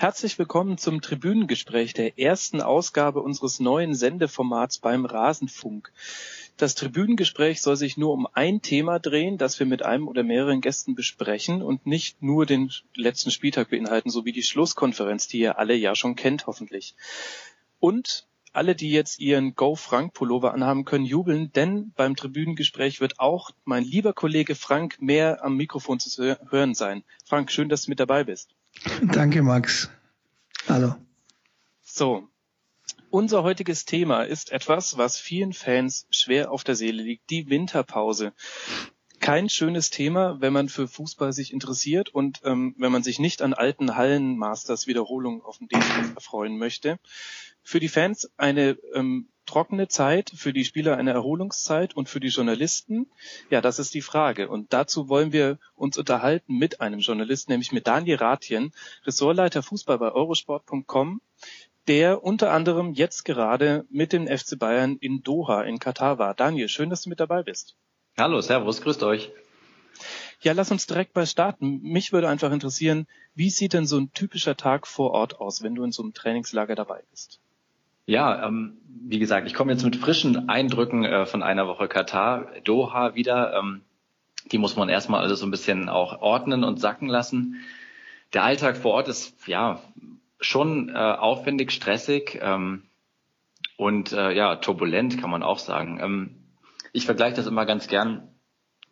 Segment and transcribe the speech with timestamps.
[0.00, 5.92] Herzlich willkommen zum Tribünengespräch der ersten Ausgabe unseres neuen Sendeformats beim Rasenfunk.
[6.56, 10.62] Das Tribünengespräch soll sich nur um ein Thema drehen, das wir mit einem oder mehreren
[10.62, 15.74] Gästen besprechen und nicht nur den letzten Spieltag beinhalten, sowie die Schlusskonferenz, die ihr alle
[15.74, 16.94] ja schon kennt, hoffentlich.
[17.78, 23.20] Und alle, die jetzt ihren Go Frank Pullover anhaben, können jubeln, denn beim Tribünengespräch wird
[23.20, 27.04] auch mein lieber Kollege Frank mehr am Mikrofon zu hören sein.
[27.26, 28.54] Frank, schön, dass du mit dabei bist.
[29.02, 29.90] Danke, Max.
[30.68, 30.94] Hallo.
[31.82, 32.26] So.
[33.10, 38.32] Unser heutiges Thema ist etwas, was vielen Fans schwer auf der Seele liegt, die Winterpause.
[39.18, 43.42] Kein schönes Thema, wenn man für Fußball sich interessiert und ähm, wenn man sich nicht
[43.42, 47.00] an alten Hallenmasters Wiederholungen auf dem DFB erfreuen möchte.
[47.70, 52.26] Für die Fans eine ähm, trockene Zeit, für die Spieler eine Erholungszeit und für die
[52.26, 53.08] Journalisten?
[53.48, 54.48] Ja, das ist die Frage.
[54.48, 58.72] Und dazu wollen wir uns unterhalten mit einem Journalisten, nämlich mit Daniel Rathjen,
[59.06, 61.20] Ressortleiter Fußball bei Eurosport.com,
[61.86, 66.34] der unter anderem jetzt gerade mit dem FC Bayern in Doha in Katar war.
[66.34, 67.76] Daniel, schön, dass du mit dabei bist.
[68.18, 69.30] Hallo, Servus, grüßt euch.
[70.40, 71.82] Ja, lass uns direkt mal starten.
[71.82, 75.76] Mich würde einfach interessieren, wie sieht denn so ein typischer Tag vor Ort aus, wenn
[75.76, 77.38] du in so einem Trainingslager dabei bist?
[78.06, 82.46] Ja, ähm, wie gesagt, ich komme jetzt mit frischen Eindrücken äh, von einer Woche Katar,
[82.64, 83.54] Doha wieder.
[83.54, 83.82] Ähm,
[84.50, 87.56] die muss man erstmal alles so ein bisschen auch ordnen und sacken lassen.
[88.32, 89.80] Der Alltag vor Ort ist ja
[90.40, 92.84] schon äh, aufwendig, stressig ähm,
[93.76, 95.98] und äh, ja turbulent, kann man auch sagen.
[96.02, 96.36] Ähm,
[96.92, 98.28] ich vergleiche das immer ganz gern,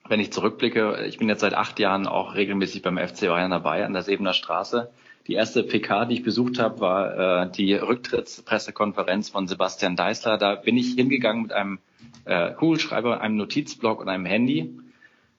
[0.08, 1.04] wenn ich zurückblicke.
[1.06, 4.34] Ich bin jetzt seit acht Jahren auch regelmäßig beim FC Bayern dabei an der Sebener
[4.34, 4.90] Straße.
[5.28, 10.38] Die erste PK, die ich besucht habe, war äh, die Rücktrittspressekonferenz von Sebastian Deißler.
[10.38, 11.80] Da bin ich hingegangen mit einem
[12.24, 14.78] äh, Kugelschreiber, einem Notizblock und einem Handy,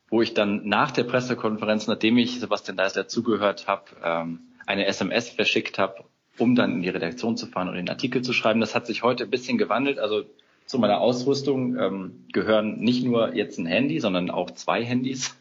[0.09, 5.29] wo ich dann nach der Pressekonferenz, nachdem ich Sebastian Deißler zugehört habe, ähm, eine SMS
[5.29, 6.03] verschickt habe,
[6.37, 8.59] um dann in die Redaktion zu fahren und den Artikel zu schreiben.
[8.59, 9.97] Das hat sich heute ein bisschen gewandelt.
[9.97, 10.21] Also
[10.67, 15.35] zu meiner Ausrüstung ähm, gehören nicht nur jetzt ein Handy, sondern auch zwei Handys.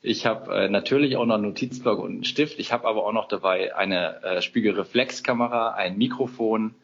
[0.00, 2.58] Ich habe äh, natürlich auch noch einen Notizblock und einen Stift.
[2.58, 6.74] Ich habe aber auch noch dabei eine äh, Spiegelreflexkamera, ein Mikrofon,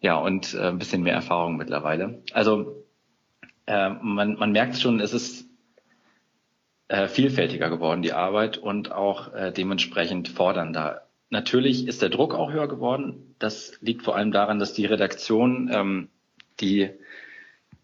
[0.00, 2.22] ja und äh, ein bisschen mehr Erfahrung mittlerweile.
[2.32, 2.84] Also
[3.66, 5.48] äh, man, man merkt schon, es ist
[6.88, 11.08] äh, vielfältiger geworden die Arbeit und auch äh, dementsprechend fordernder.
[11.30, 13.34] Natürlich ist der Druck auch höher geworden.
[13.38, 16.08] Das liegt vor allem daran, dass die Redaktion, ähm,
[16.60, 16.90] die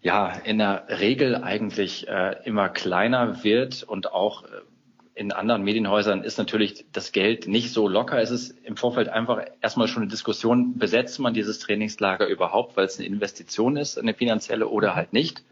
[0.05, 4.49] ja in der Regel eigentlich äh, immer kleiner wird und auch äh,
[5.17, 8.21] in anderen Medienhäusern ist natürlich das Geld nicht so locker.
[8.21, 12.85] Es ist im Vorfeld einfach erstmal schon eine Diskussion, besetzt man dieses Trainingslager überhaupt, weil
[12.85, 15.43] es eine Investition ist, eine finanzielle oder halt nicht.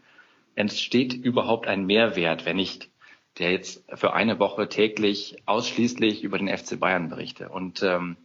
[0.55, 2.91] Entsteht überhaupt ein Mehrwert, wenn ich
[3.39, 7.49] der jetzt für eine Woche täglich ausschließlich über den FC Bayern berichte.
[7.49, 8.17] Und ähm,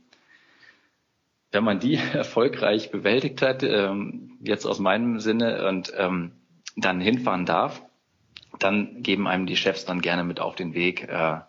[1.50, 6.32] wenn man die erfolgreich bewältigt hat, ähm, jetzt aus meinem Sinne und ähm,
[6.76, 7.82] dann hinfahren darf,
[8.58, 11.08] dann geben einem die Chefs dann gerne mit auf den Weg.
[11.08, 11.40] Äh,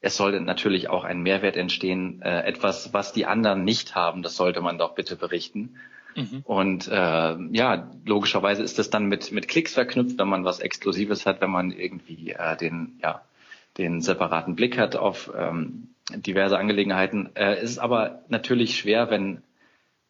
[0.00, 4.36] es sollte natürlich auch ein Mehrwert entstehen, äh, etwas, was die anderen nicht haben, das
[4.36, 5.76] sollte man doch bitte berichten.
[6.16, 6.42] Mhm.
[6.44, 11.24] Und äh, ja, logischerweise ist das dann mit, mit Klicks verknüpft, wenn man was Exklusives
[11.24, 13.22] hat, wenn man irgendwie äh, den, ja,
[13.78, 17.30] den separaten Blick hat auf ähm, diverse Angelegenheiten.
[17.34, 19.42] Äh, es ist aber natürlich schwer, wenn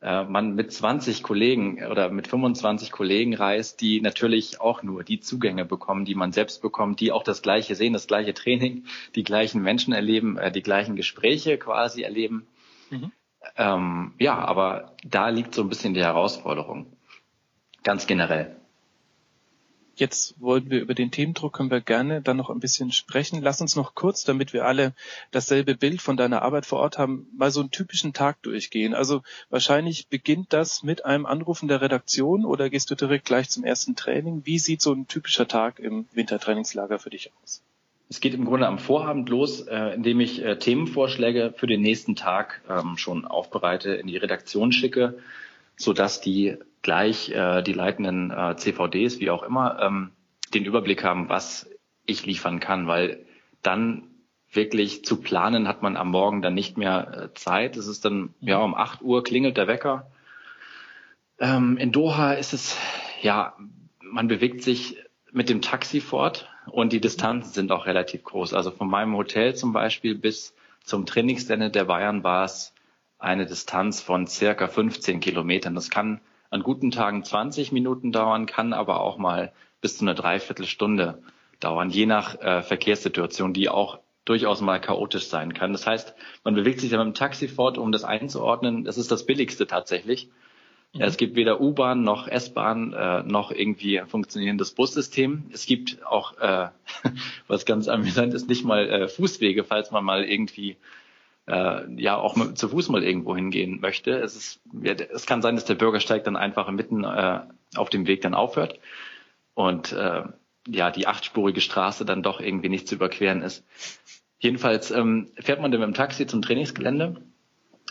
[0.01, 5.21] äh, man mit 20 Kollegen oder mit 25 Kollegen reist, die natürlich auch nur die
[5.21, 9.23] Zugänge bekommen, die man selbst bekommt, die auch das gleiche sehen, das gleiche Training, die
[9.23, 12.47] gleichen Menschen erleben, äh, die gleichen Gespräche quasi erleben.
[12.91, 13.13] Mhm.
[13.57, 16.97] Ähm, ja, aber da liegt so ein bisschen die Herausforderung.
[17.83, 18.57] Ganz generell.
[19.95, 23.43] Jetzt wollen wir über den Themendruck, können wir gerne dann noch ein bisschen sprechen.
[23.43, 24.95] Lass uns noch kurz, damit wir alle
[25.33, 28.95] dasselbe Bild von deiner Arbeit vor Ort haben, mal so einen typischen Tag durchgehen.
[28.95, 33.65] Also wahrscheinlich beginnt das mit einem Anrufen der Redaktion oder gehst du direkt gleich zum
[33.65, 34.43] ersten Training?
[34.45, 37.63] Wie sieht so ein typischer Tag im Wintertrainingslager für dich aus?
[38.09, 42.15] Es geht im Grunde am Vorabend los, äh, indem ich äh, Themenvorschläge für den nächsten
[42.15, 45.19] Tag ähm, schon aufbereite, in die Redaktion schicke,
[45.83, 50.11] so dass die gleich äh, die leitenden äh, CVDs, wie auch immer, ähm,
[50.55, 51.71] den Überblick haben, was
[52.05, 53.25] ich liefern kann, weil
[53.63, 54.09] dann
[54.51, 57.77] wirklich zu planen hat man am Morgen dann nicht mehr äh, Zeit.
[57.77, 60.11] Es ist dann, ja, um 8 Uhr klingelt der Wecker.
[61.39, 62.77] Ähm, in Doha ist es,
[63.23, 63.55] ja,
[64.01, 64.99] man bewegt sich
[65.31, 68.53] mit dem Taxi fort und die Distanzen sind auch relativ groß.
[68.53, 72.75] Also von meinem Hotel zum Beispiel bis zum Trainingsgelände der Bayern war es
[73.23, 75.75] eine Distanz von circa 15 Kilometern.
[75.75, 76.21] Das kann
[76.51, 81.23] an guten Tagen 20 Minuten dauern, kann aber auch mal bis zu einer Dreiviertelstunde
[81.61, 85.73] dauern, je nach äh, Verkehrssituation, die auch durchaus mal chaotisch sein kann.
[85.73, 86.15] Das heißt,
[86.45, 88.85] man bewegt sich dann mit dem Taxi fort, um das einzuordnen.
[88.85, 90.29] Das ist das Billigste tatsächlich.
[90.93, 91.01] Mhm.
[91.03, 95.45] Es gibt weder U-Bahn noch S-Bahn äh, noch irgendwie ein funktionierendes Bussystem.
[95.53, 96.69] Es gibt auch, äh,
[97.47, 100.77] was ganz amüsant ist, nicht mal äh, Fußwege, falls man mal irgendwie
[101.47, 104.13] äh, ja auch mit, zu Fuß mal irgendwo hingehen möchte.
[104.13, 107.41] Es, ist, ja, es kann sein, dass der Bürgersteig dann einfach mitten äh,
[107.77, 108.79] auf dem Weg dann aufhört
[109.55, 110.23] und äh,
[110.69, 113.65] ja die achtspurige Straße dann doch irgendwie nicht zu überqueren ist.
[114.39, 117.23] Jedenfalls ähm, fährt man dann mit dem Taxi zum Trainingsgelände,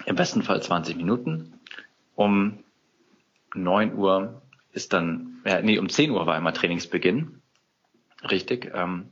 [0.06, 1.54] im besten Fall 20 Minuten.
[2.16, 2.60] Um
[3.56, 7.42] 9 Uhr ist dann, äh, nee, um 10 Uhr war immer Trainingsbeginn.
[8.30, 8.72] Richtig.
[8.74, 9.12] Ähm,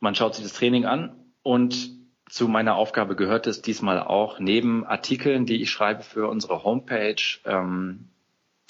[0.00, 1.99] man schaut sich das Training an und
[2.30, 7.16] zu meiner Aufgabe gehört es diesmal auch, neben Artikeln, die ich schreibe für unsere Homepage,
[7.44, 8.08] ähm,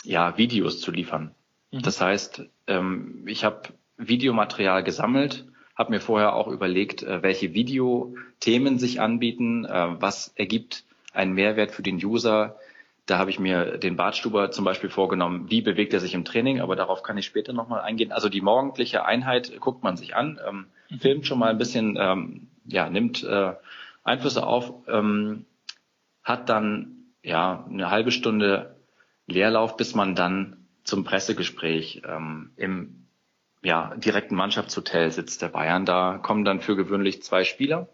[0.02, 1.34] ja, Videos zu liefern.
[1.70, 1.82] Mhm.
[1.82, 3.68] Das heißt, ähm, ich habe
[3.98, 5.46] Videomaterial gesammelt,
[5.76, 11.70] habe mir vorher auch überlegt, äh, welche Videothemen sich anbieten, äh, was ergibt einen Mehrwert
[11.70, 12.56] für den User.
[13.04, 16.60] Da habe ich mir den Bartstuber zum Beispiel vorgenommen, wie bewegt er sich im Training,
[16.60, 18.12] aber darauf kann ich später nochmal eingehen.
[18.12, 20.98] Also die morgendliche Einheit guckt man sich an, ähm, mhm.
[20.98, 23.54] filmt schon mal ein bisschen, ähm, ja, nimmt äh,
[24.04, 25.46] Einflüsse auf, ähm,
[26.22, 28.76] hat dann ja eine halbe Stunde
[29.26, 33.06] Leerlauf, bis man dann zum Pressegespräch ähm, im
[33.62, 35.84] ja, direkten Mannschaftshotel sitzt der Bayern.
[35.84, 37.88] Da kommen dann für gewöhnlich zwei Spieler,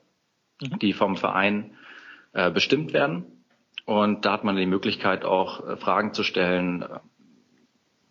[0.60, 0.78] mhm.
[0.78, 1.76] die vom Verein
[2.32, 3.24] äh, bestimmt werden.
[3.84, 6.84] Und da hat man die Möglichkeit auch äh, Fragen zu stellen.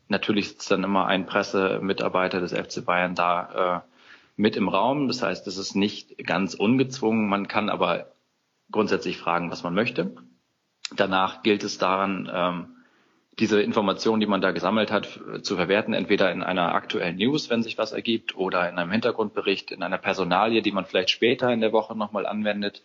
[0.08, 3.95] Natürlich sitzt dann immer ein Pressemitarbeiter des FC Bayern da äh,
[4.36, 5.08] mit im Raum.
[5.08, 7.28] Das heißt, es ist nicht ganz ungezwungen.
[7.28, 8.12] Man kann aber
[8.72, 10.16] grundsätzlich fragen, was man möchte.
[10.96, 12.76] Danach gilt es daran, ähm,
[13.40, 17.64] diese Informationen, die man da gesammelt hat, zu verwerten, entweder in einer aktuellen News, wenn
[17.64, 21.60] sich was ergibt, oder in einem Hintergrundbericht, in einer Personalie, die man vielleicht später in
[21.60, 22.82] der Woche nochmal anwendet.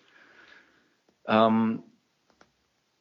[1.27, 1.85] Ähm,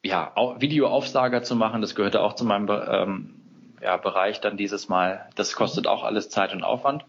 [0.04, 3.34] ja, Videoaufsager zu machen, das gehörte auch zu meinem ähm,
[3.82, 5.28] ja, Bereich dann dieses Mal.
[5.34, 7.04] Das kostet auch alles Zeit und Aufwand.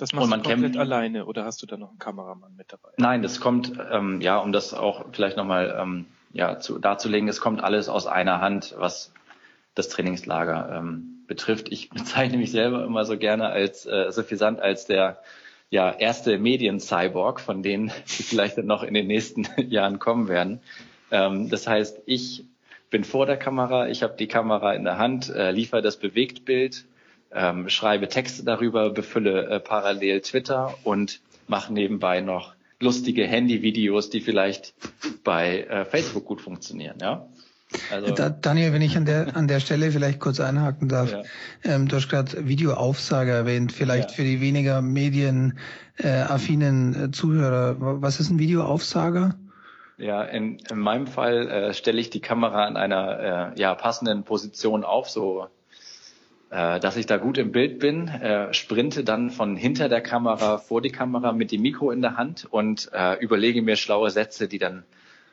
[0.00, 2.72] Das machst und man du komplett alleine oder hast du da noch einen Kameramann mit
[2.72, 2.88] dabei?
[2.96, 7.40] Nein, das kommt, ähm, ja, um das auch vielleicht nochmal ähm, ja, zu, darzulegen, es
[7.40, 9.12] kommt alles aus einer Hand, was
[9.74, 11.70] das Trainingslager ähm, betrifft.
[11.70, 15.20] Ich bezeichne mich selber immer so gerne als äh, suffisant als der
[15.68, 20.60] ja, erste Medien-Cyborg, von denen die vielleicht dann noch in den nächsten Jahren kommen werden.
[21.10, 22.44] Ähm, das heißt, ich
[22.88, 26.86] bin vor der Kamera, ich habe die Kamera in der Hand, äh, liefere das Bewegtbild,
[27.32, 34.20] ähm, schreibe Texte darüber, befülle äh, parallel Twitter und mache nebenbei noch lustige Handy-Videos, die
[34.20, 34.74] vielleicht
[35.22, 36.96] bei äh, Facebook gut funktionieren.
[37.00, 37.26] Ja.
[37.92, 41.22] Also, da, Daniel, wenn ich an der an der Stelle vielleicht kurz einhaken darf, ja.
[41.62, 44.16] ähm, du hast gerade Videoaufsage erwähnt, vielleicht ja.
[44.16, 45.54] für die weniger medienaffinen
[47.04, 47.76] äh, Zuhörer.
[47.78, 49.36] Was ist ein Videoaufsager?
[49.98, 54.24] Ja, in, in meinem Fall äh, stelle ich die Kamera in einer äh, ja, passenden
[54.24, 55.46] Position auf, so
[56.50, 60.82] dass ich da gut im Bild bin, äh, sprinte dann von hinter der Kamera vor
[60.82, 64.58] die Kamera mit dem Mikro in der Hand und äh, überlege mir schlaue Sätze, die
[64.58, 64.82] dann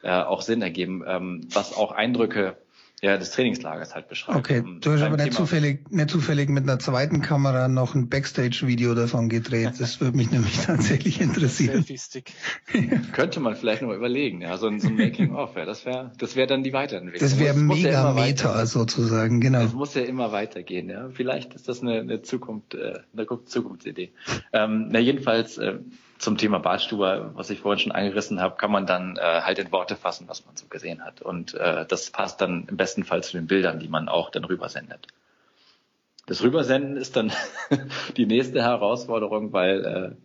[0.03, 2.55] äh, auch Sinn ergeben, ähm, was auch Eindrücke
[3.01, 4.39] ja, des Trainingslagers halt beschreibt.
[4.39, 8.95] Okay, du hast aber nicht zufällig, nicht zufällig mit einer zweiten Kamera noch ein Backstage-Video
[8.95, 9.73] davon gedreht.
[9.77, 11.85] Das würde mich nämlich tatsächlich interessieren.
[13.11, 16.35] Könnte man vielleicht noch überlegen, ja, so ein, so ein Making-of, ja, das wäre, das
[16.35, 17.29] wäre dann die Weiterentwicklung.
[17.29, 19.61] Das wäre mega ja Meta sozusagen, genau.
[19.61, 21.09] Das muss ja immer weitergehen, ja.
[21.13, 24.11] Vielleicht ist das eine, eine Zukunft, äh, eine Zukunftsidee.
[24.53, 25.75] Ähm, na jedenfalls, äh,
[26.17, 29.71] zum Thema Badstube, was ich vorhin schon angerissen habe, kann man dann äh, halt in
[29.71, 31.21] Worte fassen, was man so gesehen hat.
[31.21, 34.43] Und äh, das passt dann im besten Fall zu den Bildern, die man auch dann
[34.43, 35.07] rübersendet.
[36.25, 37.31] Das Rübersenden ist dann
[38.17, 40.17] die nächste Herausforderung, weil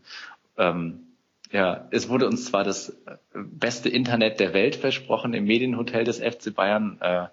[0.57, 1.07] äh, ähm,
[1.53, 2.97] ja, es wurde uns zwar das
[3.35, 6.99] beste Internet der Welt versprochen im Medienhotel des FC Bayern.
[7.01, 7.27] Äh,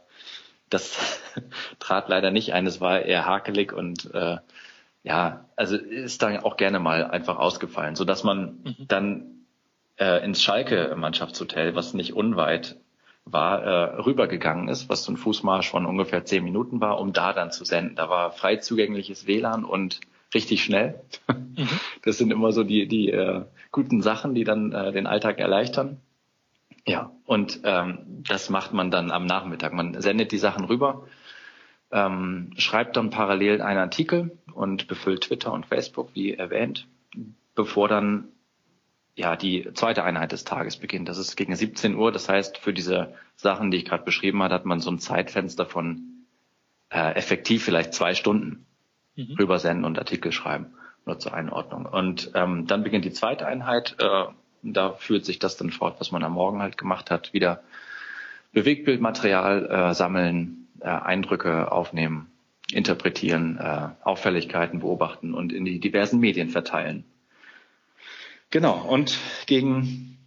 [0.69, 1.21] das
[1.79, 2.67] trat leider nicht ein.
[2.67, 4.37] Es war eher hakelig und äh,
[5.03, 8.87] ja, also ist dann auch gerne mal einfach ausgefallen, so dass man mhm.
[8.87, 9.25] dann
[9.97, 12.77] äh, ins Schalke Mannschaftshotel, was nicht unweit
[13.25, 17.33] war, äh, rübergegangen ist, was so ein Fußmarsch von ungefähr zehn Minuten war, um da
[17.33, 17.95] dann zu senden.
[17.95, 19.99] Da war frei zugängliches WLAN und
[20.33, 21.01] richtig schnell.
[21.27, 21.67] Mhm.
[22.01, 25.97] Das sind immer so die, die äh, guten Sachen, die dann äh, den Alltag erleichtern.
[26.87, 29.73] Ja, und ähm, das macht man dann am Nachmittag.
[29.73, 31.05] Man sendet die Sachen rüber
[31.91, 36.87] ähm, schreibt dann parallel einen Artikel und befüllt Twitter und Facebook, wie erwähnt,
[37.55, 38.29] bevor dann
[39.15, 41.09] ja die zweite Einheit des Tages beginnt.
[41.09, 42.11] Das ist gegen 17 Uhr.
[42.11, 45.65] Das heißt, für diese Sachen, die ich gerade beschrieben habe, hat man so ein Zeitfenster
[45.65, 46.25] von
[46.89, 48.65] äh, effektiv vielleicht zwei Stunden
[49.15, 49.35] mhm.
[49.39, 50.67] rübersenden und Artikel schreiben.
[51.05, 51.85] Nur zur Einordnung.
[51.85, 53.95] Und ähm, dann beginnt die zweite Einheit.
[53.99, 54.25] Äh,
[54.61, 57.31] Da fühlt sich das dann fort, was man am Morgen halt gemacht hat.
[57.31, 57.63] Wieder
[58.51, 62.31] Bewegtbildmaterial äh, sammeln, äh, Eindrücke aufnehmen,
[62.71, 67.05] interpretieren, äh, Auffälligkeiten beobachten und in die diversen Medien verteilen.
[68.51, 70.17] Genau, und gegen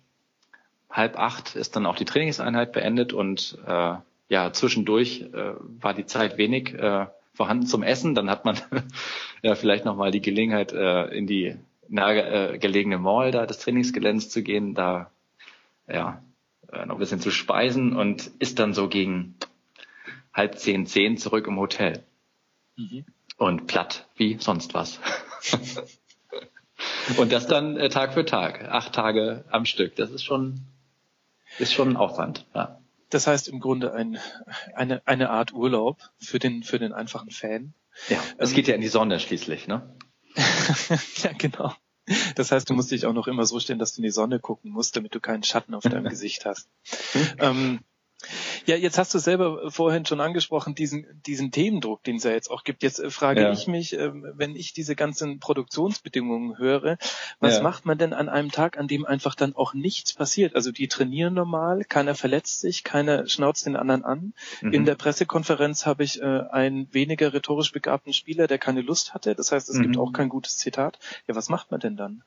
[0.90, 3.94] halb acht ist dann auch die Trainingseinheit beendet und äh,
[4.28, 8.14] ja, zwischendurch äh, war die Zeit wenig äh, vorhanden zum Essen.
[8.14, 8.59] Dann hat man
[9.42, 11.56] ja vielleicht nochmal die Gelegenheit, äh, in die
[11.88, 15.11] nahe äh, gelegene Mall da des Trainingsgeländes zu gehen, da
[15.88, 16.23] ja
[16.73, 19.35] äh, noch ein bisschen zu speisen und ist dann so gegen
[20.32, 22.04] halb zehn, zehn zurück im Hotel.
[22.76, 23.04] Mhm.
[23.36, 25.00] Und platt wie sonst was.
[27.16, 29.96] und das dann äh, Tag für Tag, acht Tage am Stück.
[29.96, 30.60] Das ist schon,
[31.58, 32.78] ist schon ein Aufwand, ja.
[33.10, 34.18] Das heißt im Grunde ein,
[34.74, 37.74] eine, eine Art Urlaub für den, für den einfachen Fan.
[38.08, 39.94] Ja, es ähm, geht ja in die Sonne schließlich, ne?
[41.22, 41.74] ja, genau.
[42.36, 44.40] Das heißt, du musst dich auch noch immer so stellen, dass du in die Sonne
[44.40, 46.68] gucken musst, damit du keinen Schatten auf deinem Gesicht hast.
[47.38, 47.80] ähm,
[48.66, 52.50] ja, jetzt hast du selber vorhin schon angesprochen, diesen, diesen Themendruck, den es ja jetzt
[52.50, 52.83] auch gibt.
[52.83, 53.52] Jetzt äh, frage ja.
[53.52, 56.99] ich mich, ähm, wenn ich diese ganzen Produktionsbedingungen höre,
[57.40, 57.62] was ja.
[57.62, 60.54] macht man denn an einem Tag, an dem einfach dann auch nichts passiert?
[60.54, 64.35] Also die trainieren normal, keiner verletzt sich, keiner schnauzt den anderen an.
[64.61, 64.73] Mhm.
[64.73, 69.35] In der Pressekonferenz habe ich äh, einen weniger rhetorisch begabten Spieler, der keine Lust hatte.
[69.35, 69.83] Das heißt, es mhm.
[69.83, 70.99] gibt auch kein gutes Zitat.
[71.26, 72.23] Ja, was macht man denn dann?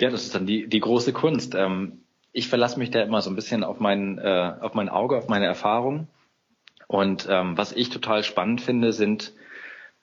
[0.00, 1.54] Ja, das ist dann die, die große Kunst.
[1.54, 2.02] Ähm
[2.38, 5.26] ich verlasse mich da immer so ein bisschen auf mein, äh, auf mein Auge, auf
[5.28, 6.06] meine Erfahrung.
[6.86, 9.32] Und ähm, was ich total spannend finde, sind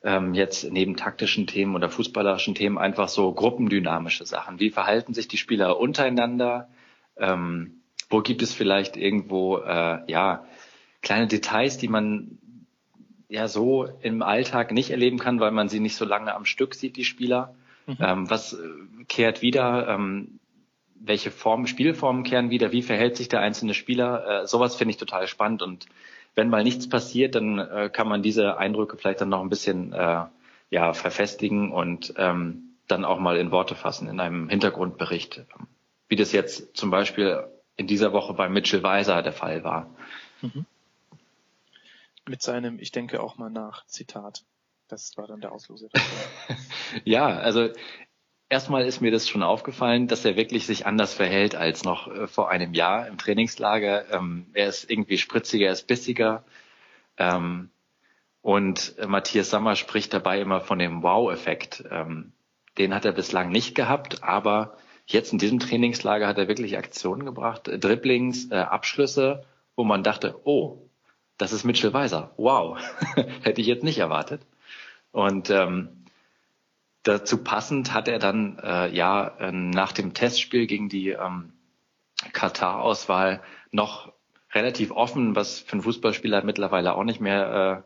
[0.03, 4.59] ähm, jetzt neben taktischen Themen oder fußballerischen Themen einfach so gruppendynamische Sachen.
[4.59, 6.67] Wie verhalten sich die Spieler untereinander?
[7.15, 10.45] Ähm, wo gibt es vielleicht irgendwo äh, ja
[11.01, 12.37] kleine Details, die man
[13.29, 16.75] ja so im Alltag nicht erleben kann, weil man sie nicht so lange am Stück
[16.75, 17.55] sieht, die Spieler.
[17.87, 17.97] Mhm.
[18.01, 18.57] Ähm, was äh,
[19.07, 19.87] kehrt wieder?
[19.87, 20.39] Ähm,
[20.95, 24.43] welche Form, Spielformen kehren wieder, wie verhält sich der einzelne Spieler.
[24.43, 25.85] Äh, sowas finde ich total spannend und
[26.35, 29.93] wenn mal nichts passiert, dann äh, kann man diese Eindrücke vielleicht dann noch ein bisschen
[29.93, 30.25] äh,
[30.69, 35.45] ja, verfestigen und ähm, dann auch mal in Worte fassen in einem Hintergrundbericht,
[36.09, 37.47] wie das jetzt zum Beispiel
[37.77, 39.89] in dieser Woche bei Mitchell Weiser der Fall war.
[40.41, 40.65] Mhm.
[42.27, 44.43] Mit seinem Ich denke auch mal nach Zitat.
[44.87, 45.87] Das war dann der Auslöser.
[47.03, 47.69] ja, also
[48.55, 52.25] Erstmal ist mir das schon aufgefallen, dass er wirklich sich anders verhält als noch äh,
[52.25, 54.09] vor einem Jahr im Trainingslager.
[54.13, 56.45] Ähm, er ist irgendwie spritziger, er ist bissiger.
[57.17, 57.69] Ähm,
[58.41, 61.83] und äh, Matthias Sammer spricht dabei immer von dem Wow-Effekt.
[61.91, 62.31] Ähm,
[62.77, 67.25] den hat er bislang nicht gehabt, aber jetzt in diesem Trainingslager hat er wirklich Aktionen
[67.25, 69.43] gebracht, äh, Dribblings, äh, Abschlüsse,
[69.75, 70.87] wo man dachte, oh,
[71.37, 72.31] das ist Mitchell Weiser.
[72.37, 72.79] Wow,
[73.43, 74.43] hätte ich jetzt nicht erwartet.
[75.11, 76.04] Und ähm,
[77.05, 81.53] dazu passend hat er dann äh, ja äh, nach dem Testspiel gegen die ähm,
[82.33, 84.11] Katar-Auswahl noch
[84.53, 87.85] relativ offen, was für einen Fußballspieler mittlerweile auch nicht mehr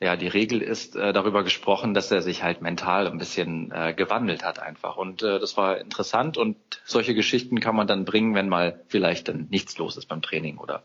[0.00, 3.72] äh, ja die Regel ist, äh, darüber gesprochen, dass er sich halt mental ein bisschen
[3.72, 4.96] äh, gewandelt hat einfach.
[4.96, 9.28] Und äh, das war interessant und solche Geschichten kann man dann bringen, wenn mal vielleicht
[9.28, 10.82] dann nichts los ist beim Training oder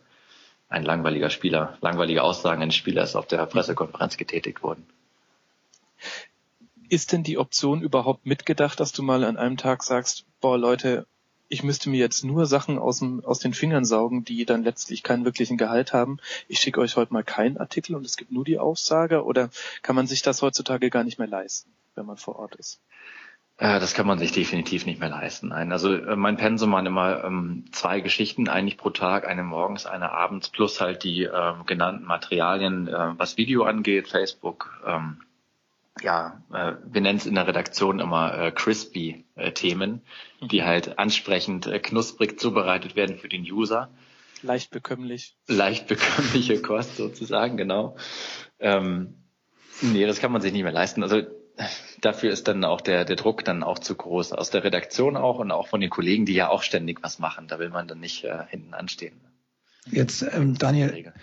[0.70, 4.88] ein langweiliger Spieler, langweilige Aussagen eines Spielers auf der Pressekonferenz getätigt wurden.
[6.90, 11.06] Ist denn die Option überhaupt mitgedacht, dass du mal an einem Tag sagst, boah Leute,
[11.48, 15.04] ich müsste mir jetzt nur Sachen aus, dem, aus den Fingern saugen, die dann letztlich
[15.04, 16.18] keinen wirklichen Gehalt haben.
[16.48, 19.50] Ich schicke euch heute mal keinen Artikel und es gibt nur die Aussage oder
[19.82, 22.80] kann man sich das heutzutage gar nicht mehr leisten, wenn man vor Ort ist?
[23.58, 25.50] Äh, das kann man sich definitiv nicht mehr leisten.
[25.50, 29.86] Nein, also äh, mein Pensum waren immer ähm, zwei Geschichten eigentlich pro Tag, eine morgens,
[29.86, 35.18] eine abends, plus halt die ähm, genannten Materialien, äh, was Video angeht, Facebook, ähm,
[36.04, 40.02] ja, äh, wir nennen es in der Redaktion immer äh, crispy äh, Themen,
[40.42, 40.66] die mhm.
[40.66, 43.90] halt ansprechend äh, knusprig zubereitet werden für den User.
[44.42, 45.36] Leicht bekömmlich.
[45.48, 47.98] Leicht bekömmliche Kost sozusagen, genau.
[48.60, 49.16] Ähm,
[49.82, 51.04] nee, das kann man sich nicht mehr leisten.
[51.04, 51.22] Also
[52.02, 54.34] dafür ist dann auch der, der Druck dann auch zu groß.
[54.34, 57.48] Aus der Redaktion auch und auch von den Kollegen, die ja auch ständig was machen.
[57.48, 59.20] Da will man dann nicht äh, hinten anstehen.
[59.86, 61.14] Jetzt, ähm, Daniel,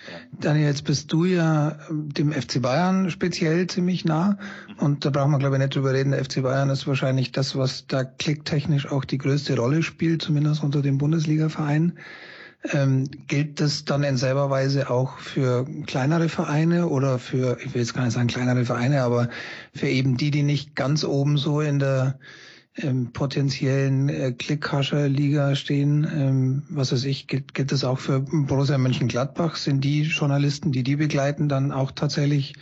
[0.41, 4.39] Daniel, jetzt bist du ja ähm, dem FC Bayern speziell ziemlich nah.
[4.69, 4.79] Mhm.
[4.79, 6.11] Und da brauchen wir, glaube ich, nicht drüber reden.
[6.11, 10.65] Der FC Bayern ist wahrscheinlich das, was da klicktechnisch auch die größte Rolle spielt, zumindest
[10.65, 11.99] unter den Bundesliga-Vereinen.
[12.73, 17.83] Ähm, gilt das dann in selber Weise auch für kleinere Vereine oder für, ich will
[17.83, 19.29] jetzt gar nicht sagen kleinere Vereine, aber
[19.73, 22.19] für eben die, die nicht ganz oben so in der
[22.79, 26.05] ähm, potenziellen äh, Klickhascher-Liga stehen.
[26.05, 29.57] Ähm, was weiß ich, gilt, gilt das auch für Borussia Mönchengladbach?
[29.57, 32.55] Sind die Journalisten, die die begleiten, dann auch tatsächlich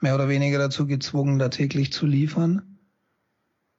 [0.00, 2.62] mehr oder weniger dazu gezwungen, da täglich zu liefern?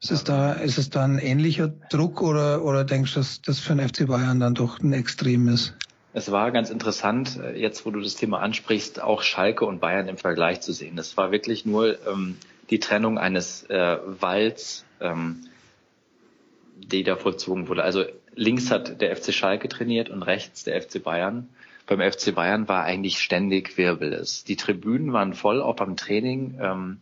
[0.01, 3.59] Ist es da, ist es da ein ähnlicher Druck oder, oder denkst du, dass das
[3.59, 5.75] für den FC Bayern dann doch ein Extrem ist?
[6.13, 10.07] Es war ganz interessant, äh, jetzt wo du das Thema ansprichst, auch Schalke und Bayern
[10.07, 10.95] im Vergleich zu sehen.
[10.95, 12.37] Das war wirklich nur ähm,
[12.69, 15.45] die Trennung eines äh, Walls, ähm,
[16.75, 17.83] die da vollzogen wurde.
[17.83, 18.03] Also
[18.35, 21.49] links hat der FC Schalke trainiert und rechts der FC Bayern.
[21.85, 24.25] Beim FC Bayern war eigentlich ständig Wirbel.
[24.47, 26.57] Die Tribünen waren voll, auch beim Training.
[26.61, 27.01] Ähm,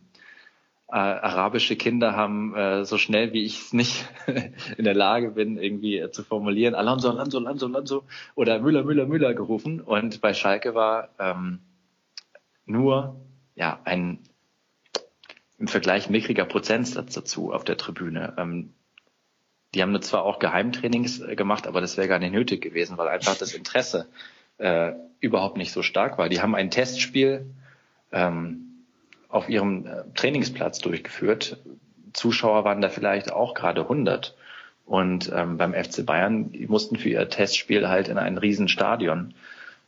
[0.88, 4.06] äh, arabische Kinder haben äh, so schnell wie ich es nicht
[4.76, 9.06] in der Lage bin, irgendwie äh, zu formulieren, Alonso, Alonso, Alonso, Alonso oder Müller, Müller,
[9.06, 9.80] Müller gerufen.
[9.80, 11.60] Und bei Schalke war ähm,
[12.66, 13.16] nur
[13.54, 14.18] ja ein
[15.58, 18.34] im Vergleich mickriger Prozentsatz dazu auf der Tribüne.
[18.36, 18.74] Ähm,
[19.74, 23.08] die haben zwar auch Geheimtrainings äh, gemacht, aber das wäre gar nicht nötig gewesen, weil
[23.08, 24.06] einfach das Interesse
[24.58, 26.28] äh, überhaupt nicht so stark war.
[26.28, 27.46] Die haben ein Testspiel
[28.12, 28.84] ähm,
[29.28, 31.58] auf ihrem äh, Trainingsplatz durchgeführt.
[32.12, 34.36] Zuschauer waren da vielleicht auch gerade 100.
[34.84, 39.34] Und ähm, beim FC Bayern, die mussten für ihr Testspiel halt in ein Riesenstadion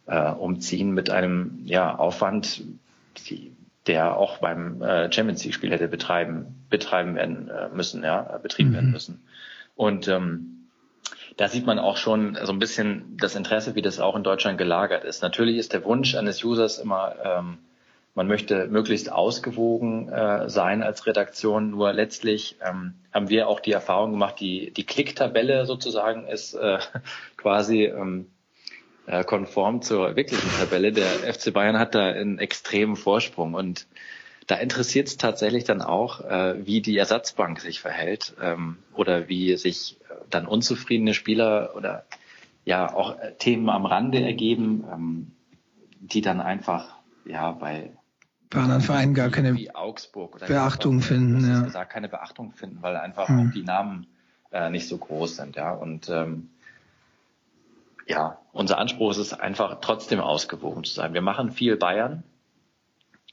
[0.06, 2.62] äh, umziehen mit einem ja, Aufwand,
[3.86, 8.74] der auch beim äh, Champions League-Spiel hätte betreiben, betreiben werden äh, müssen, ja, betrieben mhm.
[8.74, 9.22] werden müssen.
[9.74, 10.68] Und ähm,
[11.36, 14.58] da sieht man auch schon so ein bisschen das Interesse, wie das auch in Deutschland
[14.58, 15.22] gelagert ist.
[15.22, 17.58] Natürlich ist der Wunsch eines Users immer ähm,
[18.14, 21.70] man möchte möglichst ausgewogen äh, sein als Redaktion.
[21.70, 26.78] Nur letztlich ähm, haben wir auch die Erfahrung gemacht, die, die Klicktabelle sozusagen ist äh,
[27.36, 28.30] quasi ähm,
[29.06, 30.92] äh, konform zur wirklichen Tabelle.
[30.92, 33.88] Der FC Bayern hat da einen extremen Vorsprung und
[34.46, 39.56] da interessiert es tatsächlich dann auch, äh, wie die Ersatzbank sich verhält ähm, oder wie
[39.56, 39.98] sich
[40.30, 42.04] dann unzufriedene Spieler oder
[42.64, 45.32] ja auch äh, Themen am Rande ergeben, ähm,
[46.00, 47.90] die dann einfach ja bei
[48.50, 49.54] bei anderen Vereinen gar keine
[50.46, 51.48] Beachtung finden.
[51.48, 51.62] Ja.
[51.62, 53.48] Gesagt, keine Beachtung finden, weil einfach hm.
[53.48, 54.06] auch die Namen
[54.52, 55.56] äh, nicht so groß sind.
[55.56, 56.50] Ja, und ähm,
[58.06, 61.14] ja, unser Anspruch ist es einfach trotzdem ausgewogen zu sein.
[61.14, 62.22] Wir machen viel Bayern,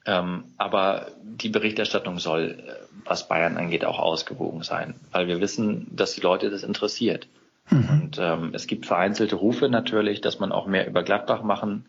[0.05, 2.74] ähm, aber die Berichterstattung soll, äh,
[3.05, 7.27] was Bayern angeht, auch ausgewogen sein, weil wir wissen, dass die Leute das interessiert.
[7.70, 7.90] Mhm.
[7.90, 11.85] Und ähm, es gibt vereinzelte Rufe natürlich, dass man auch mehr über Gladbach machen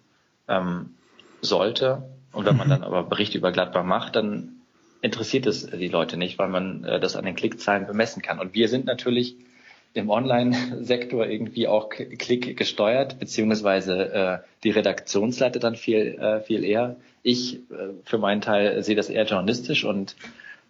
[0.49, 0.91] ähm,
[1.41, 2.03] sollte.
[2.33, 4.63] Und wenn man dann aber Berichte über Gladbach macht, dann
[5.01, 8.39] interessiert es die Leute nicht, weil man äh, das an den Klickzahlen bemessen kann.
[8.39, 9.37] Und wir sind natürlich
[9.95, 16.97] im Online-Sektor irgendwie auch Klick gesteuert, beziehungsweise äh, die Redaktionsleiter dann viel, äh, viel eher.
[17.23, 20.17] Ich äh, für meinen Teil sehe das eher journalistisch und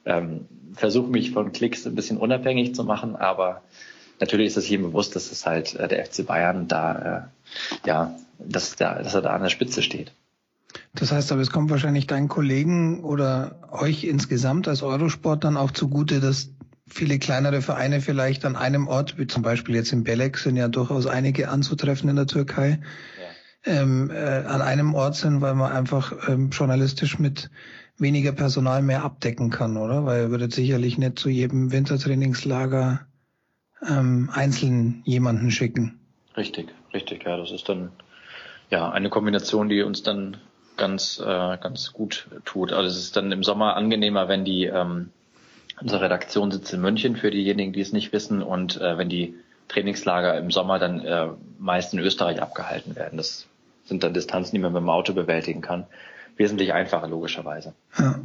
[0.05, 3.63] ähm, versuche mich von Klicks ein bisschen unabhängig zu machen, aber
[4.21, 7.31] natürlich ist es jedem bewusst, dass es halt äh, der FC Bayern da,
[7.85, 10.13] äh, ja, dass, da, dass er da an der Spitze steht.
[10.95, 15.71] Das heißt aber, es kommt wahrscheinlich deinen Kollegen oder euch insgesamt als Eurosport dann auch
[15.71, 16.51] zugute, dass
[16.93, 20.69] viele kleinere Vereine vielleicht an einem Ort, wie zum Beispiel jetzt in Belek sind ja
[20.69, 22.81] durchaus einige anzutreffen in der Türkei,
[23.67, 23.73] ja.
[23.73, 27.51] ähm, äh, an einem Ort sind, weil man einfach ähm, journalistisch mit
[27.99, 30.05] weniger Personal mehr abdecken kann, oder?
[30.05, 33.07] Weil ihr würdet sicherlich nicht zu jedem Wintertrainingslager
[33.89, 36.01] ähm, einzeln jemanden schicken.
[36.37, 37.37] Richtig, richtig, ja.
[37.37, 37.93] Das ist dann
[38.71, 40.39] ja eine Kombination, die uns dann
[40.77, 42.73] ganz, äh, ganz gut tut.
[42.73, 45.11] Also es ist dann im Sommer angenehmer, wenn die ähm,
[45.83, 49.35] unsere Redaktion sitzt in München für diejenigen, die es nicht wissen und äh, wenn die
[49.69, 53.17] Trainingslager im Sommer dann äh, meist in Österreich abgehalten werden.
[53.17, 53.47] Das
[53.85, 55.87] sind dann Distanzen, die man mit dem Auto bewältigen kann.
[56.37, 57.75] Wesentlich einfacher, logischerweise.
[57.99, 58.21] Ja.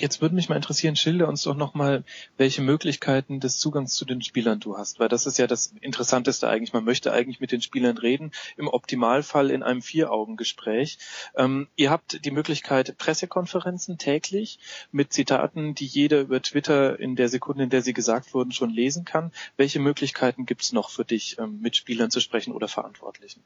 [0.00, 2.04] Jetzt würde mich mal interessieren, schilder uns doch nochmal,
[2.38, 6.48] welche Möglichkeiten des Zugangs zu den Spielern du hast, weil das ist ja das Interessanteste
[6.48, 6.72] eigentlich.
[6.72, 10.98] Man möchte eigentlich mit den Spielern reden, im Optimalfall in einem Vier-Augen-Gespräch.
[11.36, 14.58] Ähm, ihr habt die Möglichkeit Pressekonferenzen täglich
[14.90, 18.70] mit Zitaten, die jeder über Twitter in der Sekunde, in der sie gesagt wurden, schon
[18.70, 19.32] lesen kann.
[19.58, 23.42] Welche Möglichkeiten gibt es noch für dich, ähm, mit Spielern zu sprechen oder Verantwortlichen?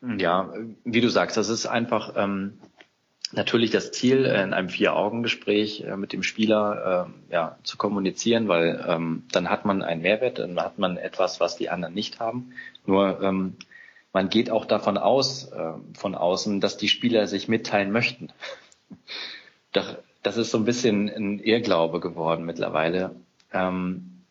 [0.00, 0.52] Ja,
[0.84, 2.60] wie du sagst, das ist einfach ähm,
[3.32, 8.48] natürlich das Ziel, äh, in einem Vier-Augen-Gespräch äh, mit dem Spieler äh, ja, zu kommunizieren,
[8.48, 12.20] weil ähm, dann hat man einen Mehrwert, dann hat man etwas, was die anderen nicht
[12.20, 12.52] haben.
[12.86, 13.56] Nur ähm,
[14.12, 18.30] man geht auch davon aus, äh, von außen, dass die Spieler sich mitteilen möchten.
[19.72, 23.14] Doch das ist so ein bisschen ein Irrglaube geworden mittlerweile,
[23.52, 24.22] ähm,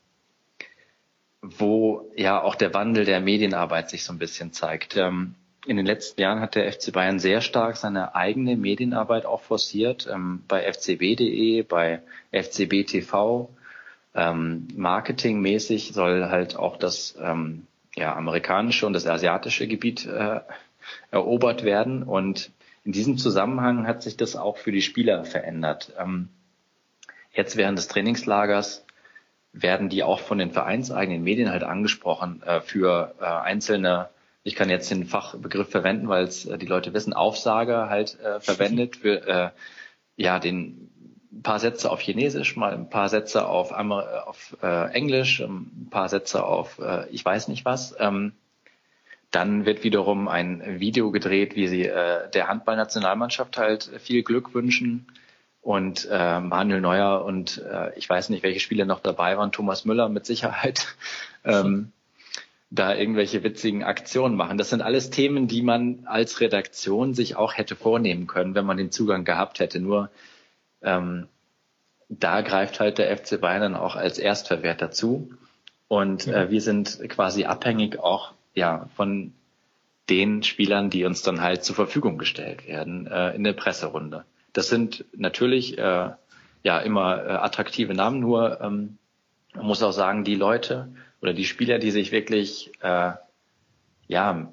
[1.42, 4.98] wo ja auch der Wandel der Medienarbeit sich so ein bisschen zeigt.
[4.98, 5.36] Ähm,
[5.68, 10.08] in den letzten Jahren hat der FC Bayern sehr stark seine eigene Medienarbeit auch forciert,
[10.12, 12.02] ähm, bei fcb.de, bei
[12.32, 13.50] FCB TV.
[14.16, 20.40] Ähm, marketingmäßig soll halt auch das ähm, ja, amerikanische und das asiatische Gebiet äh,
[21.12, 22.04] erobert werden.
[22.04, 22.52] Und
[22.84, 25.92] in diesem Zusammenhang hat sich das auch für die Spieler verändert.
[26.00, 26.30] Ähm,
[27.34, 28.86] jetzt während des Trainingslagers
[29.52, 34.10] werden die auch von den vereinseigenen Medien halt angesprochen äh, für äh, einzelne,
[34.48, 38.40] ich kann jetzt den Fachbegriff verwenden, weil es äh, die Leute wissen, Aufsager halt äh,
[38.40, 39.50] verwendet für äh,
[40.16, 40.90] ja den
[41.34, 45.90] ein paar Sätze auf Chinesisch, mal ein paar Sätze auf, Amer auf äh, Englisch, ein
[45.92, 47.96] paar Sätze auf äh, ich weiß nicht was.
[48.00, 48.32] Ähm,
[49.32, 55.08] dann wird wiederum ein Video gedreht, wie sie äh, der Handballnationalmannschaft halt viel Glück wünschen.
[55.62, 59.84] Und äh, Manuel Neuer und äh, ich weiß nicht, welche Spieler noch dabei waren, Thomas
[59.84, 60.96] Müller mit Sicherheit,
[61.44, 61.92] ähm,
[62.70, 64.58] da irgendwelche witzigen Aktionen machen.
[64.58, 68.78] Das sind alles Themen, die man als Redaktion sich auch hätte vornehmen können, wenn man
[68.78, 69.80] den Zugang gehabt hätte.
[69.80, 70.10] Nur
[70.82, 71.28] ähm,
[72.10, 75.32] da greift halt der FC Bayern dann auch als Erstverwerter zu.
[75.88, 79.34] Und äh, wir sind quasi abhängig auch ja von
[80.10, 84.26] den Spielern, die uns dann halt zur Verfügung gestellt werden äh, in der Presserunde.
[84.54, 86.12] Das sind natürlich äh,
[86.64, 88.98] ja immer äh, attraktive Namen, nur ähm,
[89.54, 90.90] man muss auch sagen, die Leute
[91.22, 93.14] oder die Spieler, die sich wirklich äh,
[94.08, 94.52] ja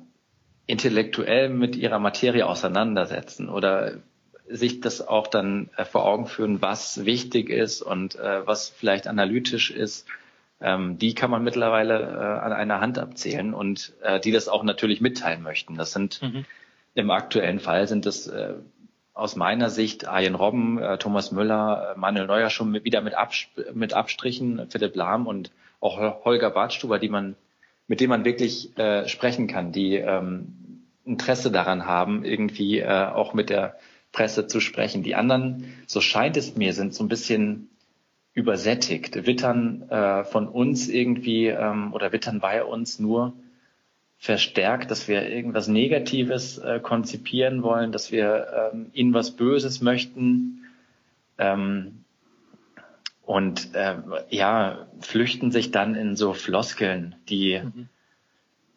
[0.66, 3.98] intellektuell mit ihrer Materie auseinandersetzen oder
[4.48, 9.06] sich das auch dann äh, vor Augen führen, was wichtig ist und äh, was vielleicht
[9.06, 10.06] analytisch ist,
[10.60, 14.62] ähm, die kann man mittlerweile äh, an einer Hand abzählen und äh, die das auch
[14.62, 15.76] natürlich mitteilen möchten.
[15.76, 16.44] Das sind mhm.
[16.94, 18.54] im aktuellen Fall sind das äh,
[19.14, 23.14] aus meiner Sicht Arjen Robben, äh, Thomas Müller, äh, Manuel Neuer schon mit, wieder mit,
[23.14, 25.50] Abs mit Abstrichen, Philipp Lahm und
[25.84, 27.36] auch Holger Bartstuber, die man,
[27.86, 33.34] mit denen man wirklich äh, sprechen kann, die ähm, Interesse daran haben, irgendwie äh, auch
[33.34, 33.76] mit der
[34.10, 35.02] Presse zu sprechen.
[35.02, 37.68] Die anderen, so scheint es mir, sind so ein bisschen
[38.32, 43.34] übersättigt, wittern äh, von uns irgendwie ähm, oder wittern bei uns nur
[44.16, 50.64] verstärkt, dass wir irgendwas Negatives äh, konzipieren wollen, dass wir ähm, ihnen was Böses möchten
[51.36, 52.03] ähm,
[53.26, 53.96] und äh,
[54.28, 57.88] ja flüchten sich dann in so Floskeln, die mhm.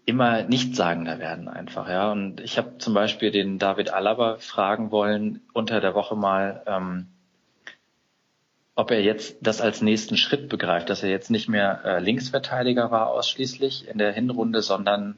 [0.06, 1.90] immer nichtssagender werden einfach.
[1.90, 6.64] Ja, und ich habe zum Beispiel den David Alaba fragen wollen unter der Woche mal.
[6.66, 7.08] Ähm,
[8.78, 12.92] ob er jetzt das als nächsten Schritt begreift, dass er jetzt nicht mehr äh, Linksverteidiger
[12.92, 15.18] war ausschließlich in der Hinrunde, sondern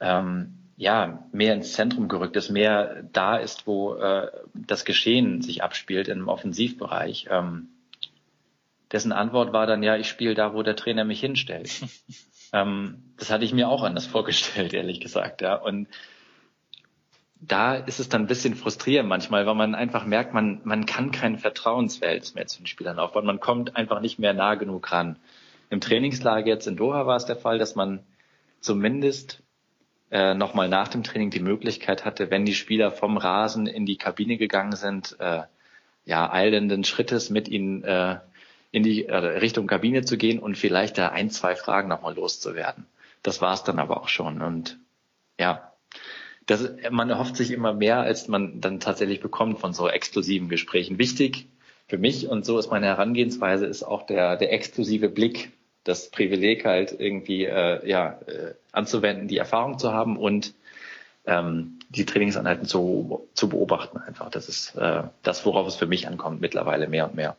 [0.00, 5.62] ähm, ja mehr ins Zentrum gerückt ist, mehr da ist, wo äh, das Geschehen sich
[5.62, 7.28] abspielt im Offensivbereich.
[7.30, 7.68] Ähm,
[8.92, 11.70] dessen Antwort war dann ja, ich spiele da, wo der Trainer mich hinstellt.
[12.52, 15.54] ähm, das hatte ich mir auch anders vorgestellt, ehrlich gesagt, ja.
[15.54, 15.88] Und
[17.40, 21.10] da ist es dann ein bisschen frustrierend manchmal, weil man einfach merkt, man, man kann
[21.10, 23.24] kein Vertrauensverhältnis mehr zu den Spielern aufbauen.
[23.24, 25.18] Man kommt einfach nicht mehr nah genug ran.
[25.70, 28.00] Im Trainingslager jetzt in Doha war es der Fall, dass man
[28.60, 29.42] zumindest
[30.10, 33.96] äh, nochmal nach dem Training die Möglichkeit hatte, wenn die Spieler vom Rasen in die
[33.96, 35.42] Kabine gegangen sind, äh,
[36.04, 38.18] ja, eilenden Schrittes mit ihnen äh,
[38.72, 42.86] in die äh, Richtung Kabine zu gehen und vielleicht da ein, zwei Fragen nochmal loszuwerden.
[43.22, 44.40] Das war es dann aber auch schon.
[44.42, 44.78] Und
[45.38, 45.72] ja,
[46.46, 50.98] das, man erhofft sich immer mehr, als man dann tatsächlich bekommt von so exklusiven Gesprächen.
[50.98, 51.48] Wichtig
[51.86, 55.50] für mich und so ist meine Herangehensweise ist auch der, der exklusive Blick,
[55.84, 60.54] das Privileg halt irgendwie äh, ja äh, anzuwenden, die Erfahrung zu haben und
[61.26, 64.30] ähm, die Trainingsanheiten zu, zu beobachten einfach.
[64.30, 67.36] Das ist äh, das, worauf es für mich ankommt mittlerweile mehr und mehr.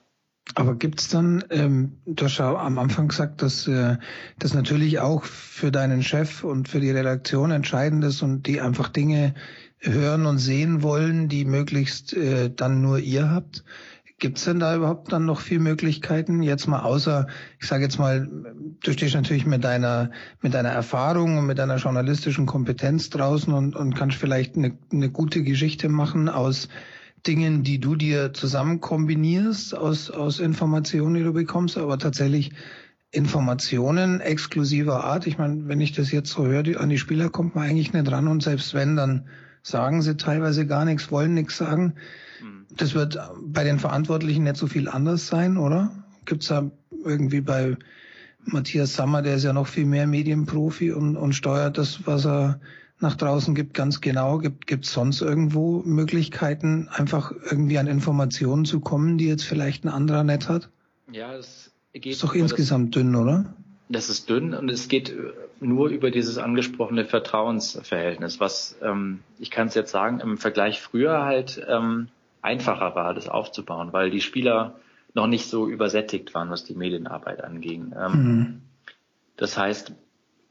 [0.55, 3.97] Aber gibt's dann, ähm, du hast ja am Anfang gesagt, dass äh,
[4.37, 8.89] das natürlich auch für deinen Chef und für die Redaktion entscheidend ist und die einfach
[8.89, 9.33] Dinge
[9.79, 13.63] hören und sehen wollen, die möglichst äh, dann nur ihr habt.
[14.19, 16.43] Gibt's denn da überhaupt dann noch viel Möglichkeiten?
[16.43, 17.25] Jetzt mal außer,
[17.59, 18.29] ich sage jetzt mal,
[18.83, 23.75] du stehst natürlich mit deiner mit deiner Erfahrung und mit deiner journalistischen Kompetenz draußen und,
[23.75, 26.67] und kannst vielleicht eine, eine gute Geschichte machen aus
[27.27, 32.51] Dingen, die du dir zusammen kombinierst aus, aus Informationen, die du bekommst, aber tatsächlich
[33.11, 35.27] Informationen exklusiver Art.
[35.27, 37.93] Ich meine, wenn ich das jetzt so höre, die, an die Spieler kommt man eigentlich
[37.93, 39.27] nicht ran und selbst wenn, dann
[39.63, 41.95] sagen sie teilweise gar nichts, wollen nichts sagen.
[42.41, 42.65] Mhm.
[42.75, 45.91] Das wird bei den Verantwortlichen nicht so viel anders sein, oder?
[46.25, 46.71] Gibt's da
[47.03, 47.77] irgendwie bei
[48.45, 52.59] Matthias Sammer, der ist ja noch viel mehr Medienprofi und, und steuert das, was er
[53.01, 54.39] nach draußen gibt, ganz genau.
[54.39, 59.89] Gibt es sonst irgendwo Möglichkeiten, einfach irgendwie an Informationen zu kommen, die jetzt vielleicht ein
[59.89, 60.69] anderer nicht hat?
[61.11, 62.13] Ja, es geht.
[62.13, 63.53] Ist doch insgesamt das, dünn, oder?
[63.89, 65.15] Das ist dünn und es geht
[65.59, 71.23] nur über dieses angesprochene Vertrauensverhältnis, was ähm, ich kann es jetzt sagen, im Vergleich früher
[71.23, 72.07] halt ähm,
[72.41, 74.79] einfacher war, das aufzubauen, weil die Spieler
[75.13, 77.93] noch nicht so übersättigt waren, was die Medienarbeit anging.
[77.97, 78.61] Ähm, mhm.
[79.37, 79.93] Das heißt,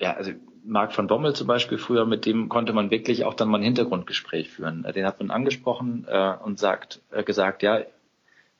[0.00, 0.32] ja, also
[0.70, 3.64] Marc von Bommel zum Beispiel früher, mit dem konnte man wirklich auch dann mal ein
[3.64, 4.86] Hintergrundgespräch führen.
[4.94, 7.80] Den hat man angesprochen äh, und sagt, äh, gesagt, ja,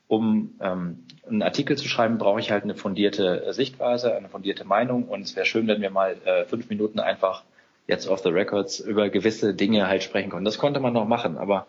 [0.08, 4.64] um ähm, einen Artikel zu schreiben, brauche ich halt eine fundierte äh, Sichtweise, eine fundierte
[4.64, 7.44] Meinung und es wäre schön, wenn wir mal äh, fünf Minuten einfach
[7.86, 10.44] jetzt off the records über gewisse Dinge halt sprechen konnten.
[10.44, 11.68] Das konnte man noch machen, aber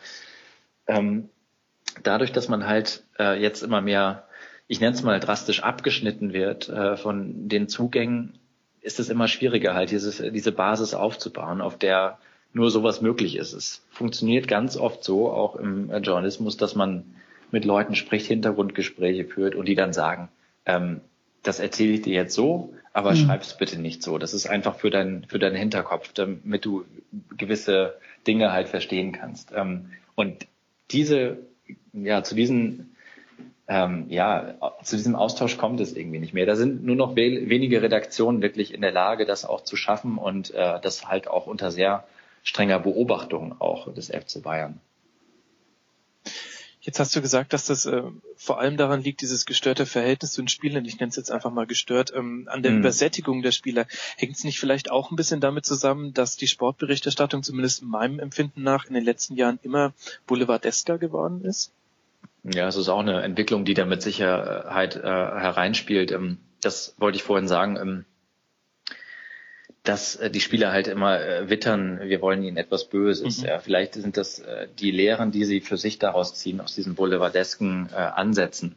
[0.88, 1.30] ähm,
[2.02, 4.28] dadurch, dass man halt äh, jetzt immer mehr,
[4.68, 8.40] ich nenne es mal drastisch abgeschnitten wird äh, von den Zugängen,
[8.82, 12.18] ist es immer schwieriger halt dieses, diese Basis aufzubauen, auf der
[12.54, 13.54] nur sowas möglich ist.
[13.54, 17.06] Es funktioniert ganz oft so, auch im äh, Journalismus, dass man
[17.52, 20.30] mit Leuten spricht, Hintergrundgespräche führt und die dann sagen,
[20.66, 21.02] ähm,
[21.44, 23.18] das erzähle ich dir jetzt so, aber mhm.
[23.18, 24.18] schreib's bitte nicht so.
[24.18, 26.86] Das ist einfach für deinen für deinen Hinterkopf, damit du
[27.38, 27.96] gewisse
[28.28, 29.52] Dinge halt verstehen kannst.
[29.56, 30.46] Ähm, und
[30.92, 31.38] diese,
[31.94, 32.96] ja, zu diesen,
[33.72, 36.46] ähm, ja, zu diesem Austausch kommt es irgendwie nicht mehr.
[36.46, 40.18] Da sind nur noch we wenige Redaktionen wirklich in der Lage, das auch zu schaffen
[40.18, 42.04] und äh, das halt auch unter sehr
[42.44, 44.82] strenger Beobachtung auch des FC Bayern.
[46.82, 48.02] Jetzt hast du gesagt, dass das äh,
[48.36, 51.52] vor allem daran liegt, dieses gestörte Verhältnis zu den Spielern, ich nenne es jetzt einfach
[51.52, 52.80] mal gestört, ähm, an der mhm.
[52.80, 53.86] Übersättigung der Spieler.
[54.18, 58.20] Hängt es nicht vielleicht auch ein bisschen damit zusammen, dass die Sportberichterstattung zumindest in meinem
[58.20, 59.94] Empfinden nach in den letzten Jahren immer
[60.28, 61.72] boulevardesker geworden ist?
[62.44, 66.12] Ja, es ist auch eine Entwicklung, die da mit Sicherheit äh, hereinspielt.
[66.12, 67.78] Ähm, das wollte ich vorhin sagen.
[67.78, 68.06] Ähm,
[69.84, 73.42] dass äh, die Spieler halt immer äh, wittern, wir wollen ihnen etwas Böses.
[73.42, 73.48] Mhm.
[73.48, 76.96] Ja, vielleicht sind das äh, die Lehren, die sie für sich daraus ziehen, aus diesen
[76.96, 78.76] boulevardesken äh, Ansätzen.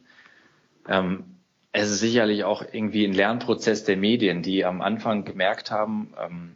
[0.87, 1.25] Ähm,
[1.71, 6.55] es ist sicherlich auch irgendwie ein Lernprozess der Medien, die am Anfang gemerkt haben, ähm,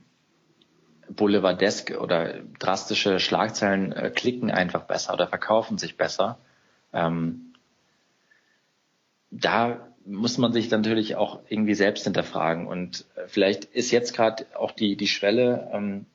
[1.10, 6.40] boulevardesk oder drastische Schlagzeilen äh, klicken einfach besser oder verkaufen sich besser.
[6.94, 7.54] Ähm,
[9.32, 12.68] da muss man sich natürlich auch irgendwie selbst hinterfragen.
[12.68, 16.06] Und äh, vielleicht ist jetzt gerade auch die, die Schwelle ähm,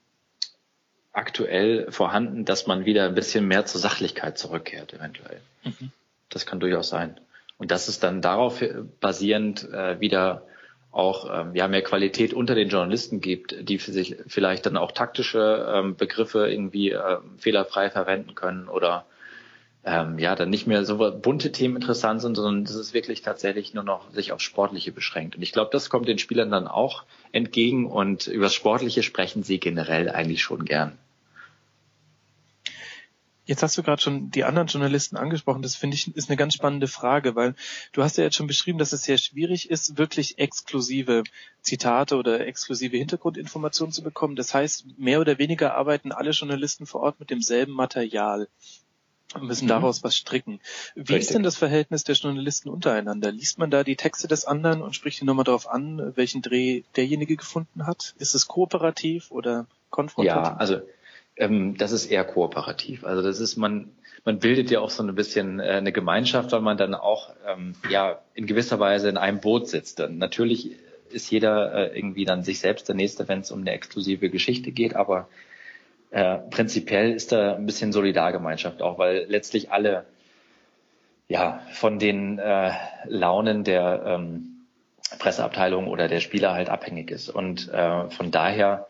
[1.12, 5.40] aktuell vorhanden, dass man wieder ein bisschen mehr zur Sachlichkeit zurückkehrt, eventuell.
[5.62, 5.92] Mhm.
[6.28, 7.20] Das kann durchaus sein.
[7.56, 10.42] Und dass es dann darauf äh, basierend äh, wieder
[10.90, 14.92] auch ähm, ja mehr Qualität unter den Journalisten gibt, die für sich vielleicht dann auch
[14.92, 19.04] taktische ähm, Begriffe irgendwie äh, fehlerfrei verwenden können oder
[19.86, 23.74] ähm, ja, dann nicht mehr so bunte Themen interessant sind, sondern es ist wirklich tatsächlich
[23.74, 25.36] nur noch sich auf Sportliche beschränkt.
[25.36, 29.42] Und ich glaube, das kommt den Spielern dann auch entgegen und über das Sportliche sprechen
[29.42, 30.96] sie generell eigentlich schon gern.
[33.46, 35.60] Jetzt hast du gerade schon die anderen Journalisten angesprochen.
[35.60, 37.54] Das finde ich ist eine ganz spannende Frage, weil
[37.92, 41.24] du hast ja jetzt schon beschrieben, dass es sehr schwierig ist, wirklich exklusive
[41.60, 44.34] Zitate oder exklusive Hintergrundinformationen zu bekommen.
[44.34, 48.48] Das heißt, mehr oder weniger arbeiten alle Journalisten vor Ort mit demselben Material
[49.40, 49.68] müssen mhm.
[49.68, 50.60] daraus was stricken.
[50.94, 51.18] Wie Richtig.
[51.18, 53.32] ist denn das Verhältnis der Journalisten untereinander?
[53.32, 56.82] Liest man da die Texte des anderen und spricht ihn nochmal darauf an, welchen Dreh
[56.96, 58.14] derjenige gefunden hat?
[58.18, 60.42] Ist es kooperativ oder konfrontativ?
[60.42, 60.80] Ja, also
[61.36, 63.04] ähm, das ist eher kooperativ.
[63.04, 63.90] Also das ist man
[64.24, 67.74] man bildet ja auch so ein bisschen äh, eine Gemeinschaft, weil man dann auch ähm,
[67.90, 69.98] ja in gewisser Weise in einem Boot sitzt.
[69.98, 70.70] Dann natürlich
[71.10, 74.72] ist jeder äh, irgendwie dann sich selbst der Nächste, wenn es um eine exklusive Geschichte
[74.72, 75.28] geht, aber
[76.14, 80.04] äh, prinzipiell ist da ein bisschen Solidargemeinschaft auch, weil letztlich alle
[81.26, 82.70] ja von den äh,
[83.06, 84.66] Launen der ähm,
[85.18, 87.30] Presseabteilung oder der Spieler halt abhängig ist.
[87.30, 88.86] Und äh, von daher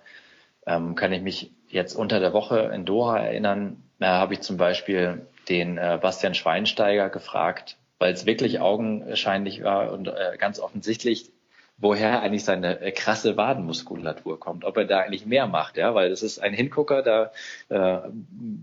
[0.66, 4.58] ähm, kann ich mich jetzt unter der Woche in Doha erinnern, da habe ich zum
[4.58, 11.30] Beispiel den äh, Bastian Schweinsteiger gefragt, weil es wirklich augenscheinlich war und äh, ganz offensichtlich
[11.76, 16.10] woher eigentlich seine äh, krasse Wadenmuskulatur kommt, ob er da eigentlich mehr macht, ja, weil
[16.10, 17.32] das ist ein Hingucker, da
[17.68, 18.08] äh,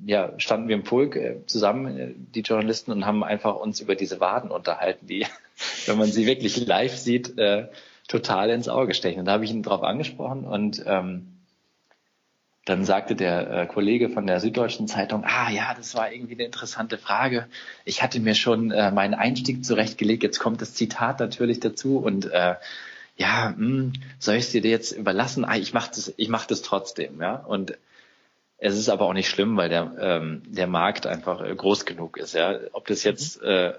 [0.05, 3.95] ja, standen wir im Pulk äh, zusammen, äh, die Journalisten, und haben einfach uns über
[3.95, 5.25] diese Waden unterhalten, die,
[5.85, 7.67] wenn man sie wirklich live sieht, äh,
[8.07, 9.19] total ins Auge stechen.
[9.19, 11.27] Und da habe ich ihn drauf angesprochen und ähm,
[12.65, 16.43] dann sagte der äh, Kollege von der Süddeutschen Zeitung, ah ja, das war irgendwie eine
[16.43, 17.47] interessante Frage.
[17.85, 22.31] Ich hatte mir schon äh, meinen Einstieg zurechtgelegt, jetzt kommt das Zitat natürlich dazu und
[22.31, 22.55] äh,
[23.21, 25.45] ja, mh, hm, soll ich es dir jetzt überlassen?
[25.45, 27.35] Ah, ich mache das, ich mach das trotzdem, ja.
[27.35, 27.77] Und
[28.57, 32.17] es ist aber auch nicht schlimm, weil der, ähm, der Markt einfach äh, groß genug
[32.17, 32.59] ist, ja.
[32.73, 33.47] Ob das jetzt mhm.
[33.47, 33.73] äh,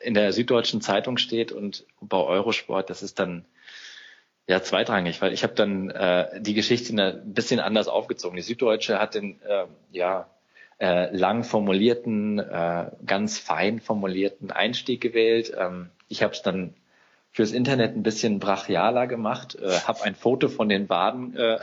[0.00, 3.44] in der Süddeutschen Zeitung steht und bei Eurosport, das ist dann
[4.46, 8.36] ja zweitrangig, weil ich habe dann äh, die Geschichte ein bisschen anders aufgezogen.
[8.36, 10.28] Die Süddeutsche hat den äh, ja
[10.78, 15.52] äh, lang formulierten, äh, ganz fein formulierten Einstieg gewählt.
[15.56, 16.74] Ähm, ich habe es dann
[17.32, 21.58] fürs Internet ein bisschen brachialer gemacht, äh, habe ein Foto von den Waden äh,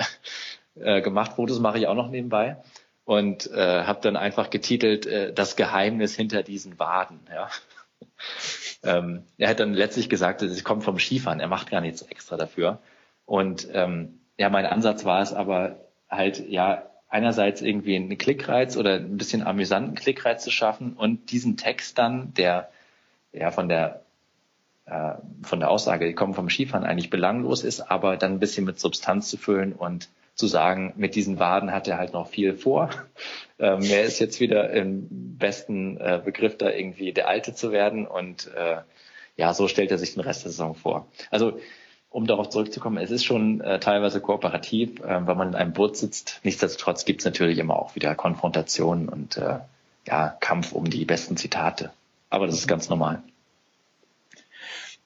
[0.75, 2.57] äh, gemacht, Fotos mache ich auch noch nebenbei
[3.05, 7.19] und äh, habe dann einfach getitelt äh, das Geheimnis hinter diesen Waden.
[7.33, 7.49] Ja.
[8.83, 12.37] ähm, er hat dann letztlich gesagt, es kommt vom Skifahren, er macht gar nichts extra
[12.37, 12.79] dafür.
[13.25, 15.77] Und ähm, ja, mein Ansatz war es aber
[16.09, 21.57] halt ja einerseits irgendwie einen Klickreiz oder ein bisschen amüsanten Klickreiz zu schaffen und diesen
[21.57, 22.69] Text dann, der
[23.31, 24.03] ja von der
[24.89, 28.65] äh, von der Aussage, die kommen vom Skifahren, eigentlich belanglos ist, aber dann ein bisschen
[28.65, 32.53] mit Substanz zu füllen und zu sagen, mit diesen Waden hat er halt noch viel
[32.53, 32.89] vor.
[33.61, 38.07] Ähm, er ist jetzt wieder im besten äh, Begriff, da irgendwie der Alte zu werden
[38.07, 38.77] und äh,
[39.35, 41.07] ja, so stellt er sich den Rest der Saison vor.
[41.29, 41.59] Also
[42.09, 45.97] um darauf zurückzukommen, es ist schon äh, teilweise kooperativ, äh, weil man in einem Boot
[45.97, 46.39] sitzt.
[46.43, 49.59] Nichtsdestotrotz gibt es natürlich immer auch wieder Konfrontationen und äh,
[50.07, 51.91] ja, Kampf um die besten Zitate.
[52.29, 53.21] Aber das ist ganz normal.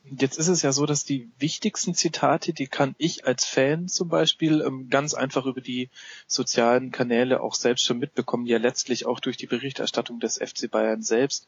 [0.05, 4.09] Jetzt ist es ja so, dass die wichtigsten Zitate, die kann ich als Fan zum
[4.09, 5.89] Beispiel ähm, ganz einfach über die
[6.27, 11.01] sozialen Kanäle auch selbst schon mitbekommen, ja letztlich auch durch die Berichterstattung des FC Bayern
[11.01, 11.47] selbst.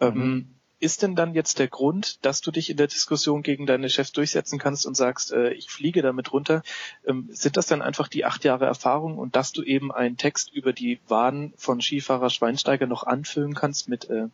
[0.00, 0.54] Ähm, mhm.
[0.80, 4.10] ist denn dann jetzt der Grund, dass du dich in der Diskussion gegen deine Chefs
[4.10, 6.64] durchsetzen kannst und sagst, äh, ich fliege damit runter?
[7.06, 10.52] Ähm, sind das dann einfach die acht Jahre Erfahrung und dass du eben einen Text
[10.52, 14.26] über die Waden von Skifahrer Schweinsteiger noch anfüllen kannst mit äh,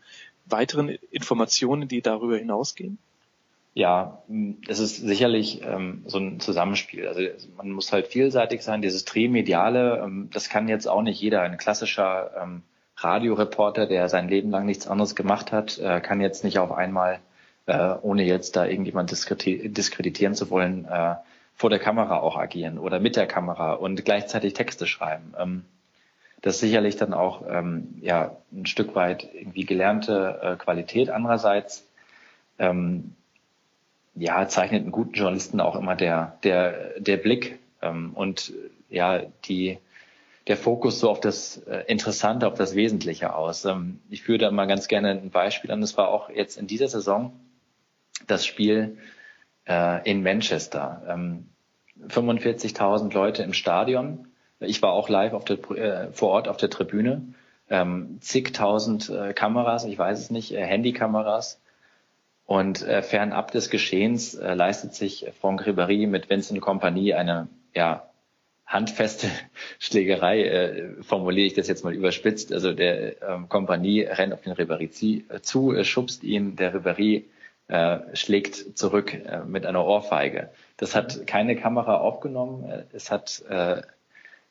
[0.46, 2.98] weiteren Informationen, die darüber hinausgehen?
[3.74, 4.22] Ja,
[4.66, 7.06] es ist sicherlich ähm, so ein Zusammenspiel.
[7.06, 7.20] Also
[7.56, 8.82] man muss halt vielseitig sein.
[8.82, 11.42] Dieses Drehmediale, ähm, das kann jetzt auch nicht jeder.
[11.42, 12.62] Ein klassischer ähm,
[12.96, 17.20] Radioreporter, der sein Leben lang nichts anderes gemacht hat, äh, kann jetzt nicht auf einmal,
[17.66, 21.14] äh, ohne jetzt da irgendjemand diskreditieren zu wollen, äh,
[21.54, 25.34] vor der Kamera auch agieren oder mit der Kamera und gleichzeitig Texte schreiben.
[25.38, 25.64] Ähm,
[26.40, 31.10] das ist sicherlich dann auch ähm, ja ein Stück weit irgendwie gelernte äh, Qualität.
[31.10, 31.84] Andererseits
[32.58, 33.14] ähm,
[34.18, 38.52] ja, zeichnet einen guten Journalisten auch immer der, der, der Blick ähm, und
[38.88, 39.78] ja, die,
[40.46, 43.64] der Fokus so auf das äh, Interessante, auf das Wesentliche aus.
[43.64, 45.80] Ähm, ich führe da mal ganz gerne ein Beispiel an.
[45.80, 47.32] Das war auch jetzt in dieser Saison
[48.26, 48.98] das Spiel
[49.66, 51.02] äh, in Manchester.
[51.08, 51.48] Ähm,
[52.08, 54.28] 45.000 Leute im Stadion.
[54.60, 57.22] Ich war auch live auf der, äh, vor Ort auf der Tribüne.
[57.70, 61.60] Ähm, zigtausend äh, Kameras, ich weiß es nicht, äh, Handykameras
[62.48, 68.08] und äh, fernab des Geschehens äh, leistet sich Franck Ribéry mit Vincent Compagnie eine ja,
[68.64, 69.26] handfeste
[69.78, 72.50] Schlägerei, äh, formuliere ich das jetzt mal überspitzt.
[72.50, 77.24] Also der ähm, Compagnie rennt auf den Ribéry äh, zu, äh, schubst ihn, der Ribéry
[77.68, 80.48] äh, schlägt zurück äh, mit einer Ohrfeige.
[80.78, 82.64] Das hat keine Kamera aufgenommen.
[82.64, 83.82] Äh, es hat äh,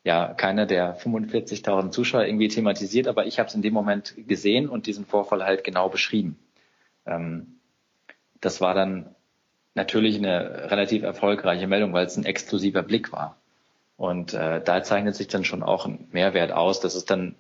[0.04, 4.70] ja keiner der 45.000 Zuschauer irgendwie thematisiert, aber ich habe es in dem Moment gesehen
[4.70, 6.38] und diesen Vorfall halt genau beschrieben.
[7.08, 7.57] Ähm,
[8.42, 9.16] das war dann
[9.76, 13.38] natürlich eine relativ erfolgreiche Meldung, weil es ein exklusiver Blick war.
[13.96, 17.36] Und äh, da zeichnet sich dann schon auch ein Mehrwert aus, dass es dann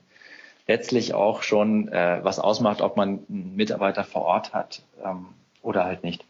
[0.67, 5.27] letztlich auch schon äh, was ausmacht, ob man einen Mitarbeiter vor Ort hat ähm,
[5.61, 6.25] oder halt nicht.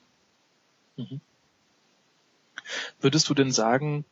[0.95, 1.21] Mhm.
[2.99, 4.05] Würdest du denn sagen,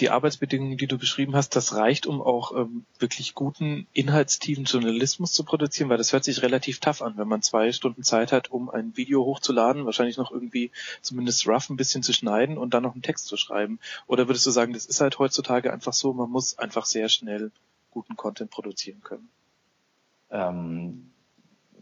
[0.00, 5.32] die Arbeitsbedingungen, die du beschrieben hast, das reicht, um auch ähm, wirklich guten, inhaltstiefen Journalismus
[5.32, 8.50] zu produzieren, weil das hört sich relativ tough an, wenn man zwei Stunden Zeit hat,
[8.50, 10.70] um ein Video hochzuladen, wahrscheinlich noch irgendwie
[11.02, 13.78] zumindest rough ein bisschen zu schneiden und dann noch einen Text zu schreiben.
[14.06, 17.50] Oder würdest du sagen, das ist halt heutzutage einfach so, man muss einfach sehr schnell
[17.90, 19.28] guten Content produzieren können?
[20.30, 21.10] Ähm,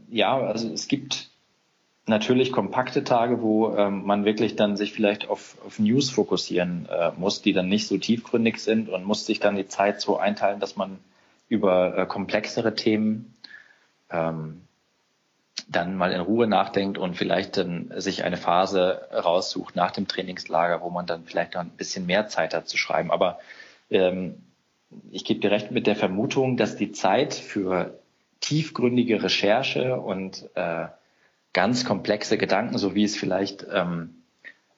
[0.08, 1.30] ja, also es gibt
[2.08, 7.12] natürlich kompakte Tage, wo ähm, man wirklich dann sich vielleicht auf, auf News fokussieren äh,
[7.16, 10.60] muss, die dann nicht so tiefgründig sind und muss sich dann die Zeit so einteilen,
[10.60, 10.98] dass man
[11.48, 13.34] über äh, komplexere Themen
[14.10, 14.62] ähm,
[15.68, 20.80] dann mal in Ruhe nachdenkt und vielleicht dann sich eine Phase raussucht nach dem Trainingslager,
[20.80, 23.10] wo man dann vielleicht noch ein bisschen mehr Zeit hat zu schreiben.
[23.10, 23.38] Aber
[23.90, 24.42] ähm,
[25.10, 27.98] ich gebe dir recht mit der Vermutung, dass die Zeit für
[28.40, 30.86] tiefgründige Recherche und äh,
[31.52, 34.22] ganz komplexe Gedanken, so wie es vielleicht ähm,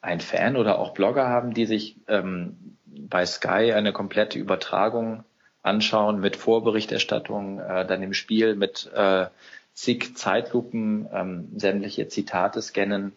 [0.01, 5.25] ein Fan oder auch Blogger haben, die sich ähm, bei Sky eine komplette Übertragung
[5.63, 9.27] anschauen mit Vorberichterstattung, äh, dann im Spiel mit äh,
[9.75, 13.13] zig Zeitlupen, ähm, sämtliche Zitate scannen,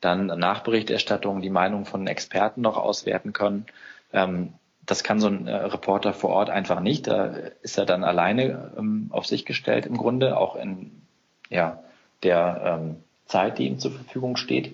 [0.00, 3.66] dann Nachberichterstattung, die Meinung von Experten noch auswerten können.
[4.12, 7.06] Ähm, das kann so ein äh, Reporter vor Ort einfach nicht.
[7.06, 7.26] Da
[7.62, 11.02] ist er dann alleine ähm, auf sich gestellt im Grunde, auch in
[11.48, 11.82] ja,
[12.22, 14.72] der ähm, Zeit, die ihm zur Verfügung steht.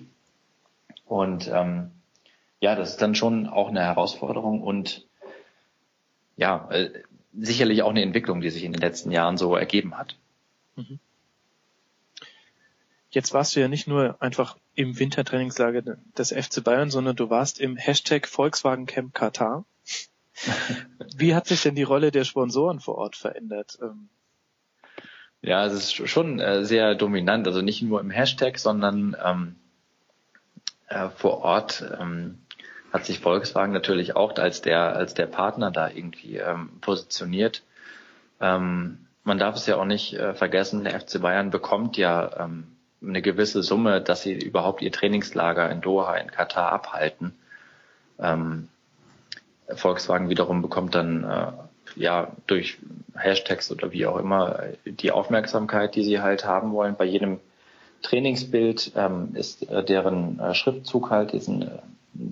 [1.05, 1.91] Und ähm,
[2.59, 5.05] ja, das ist dann schon auch eine Herausforderung und
[6.35, 6.91] ja, äh,
[7.33, 10.15] sicherlich auch eine Entwicklung, die sich in den letzten Jahren so ergeben hat.
[10.75, 10.99] Mhm.
[13.09, 17.59] Jetzt warst du ja nicht nur einfach im Wintertrainingslager des FC Bayern, sondern du warst
[17.59, 19.65] im Hashtag Volkswagen Camp Katar.
[21.15, 23.79] Wie hat sich denn die Rolle der Sponsoren vor Ort verändert?
[23.81, 24.09] Ähm,
[25.41, 29.55] ja, es ist schon äh, sehr dominant, also nicht nur im Hashtag, sondern ähm,
[30.87, 32.39] äh, vor Ort ähm,
[32.91, 37.63] hat sich Volkswagen natürlich auch als der als der Partner da irgendwie ähm, positioniert.
[38.39, 42.67] Ähm, man darf es ja auch nicht äh, vergessen, der FC Bayern bekommt ja ähm,
[43.01, 47.35] eine gewisse Summe, dass sie überhaupt ihr Trainingslager in Doha in Katar abhalten.
[48.19, 48.69] Ähm,
[49.75, 51.51] Volkswagen wiederum bekommt dann äh,
[51.97, 52.77] ja durch
[53.15, 56.95] Hashtags oder wie auch immer die Aufmerksamkeit, die sie halt haben wollen.
[56.95, 57.39] Bei jedem
[58.01, 61.79] Trainingsbild ähm, ist äh, deren äh, Schriftzug halt diesen, äh,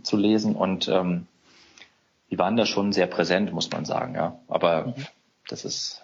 [0.03, 1.28] zu lesen und ähm,
[2.32, 4.39] die waren da schon sehr präsent, muss man sagen, ja.
[4.47, 4.93] Aber mhm.
[5.47, 6.03] das ist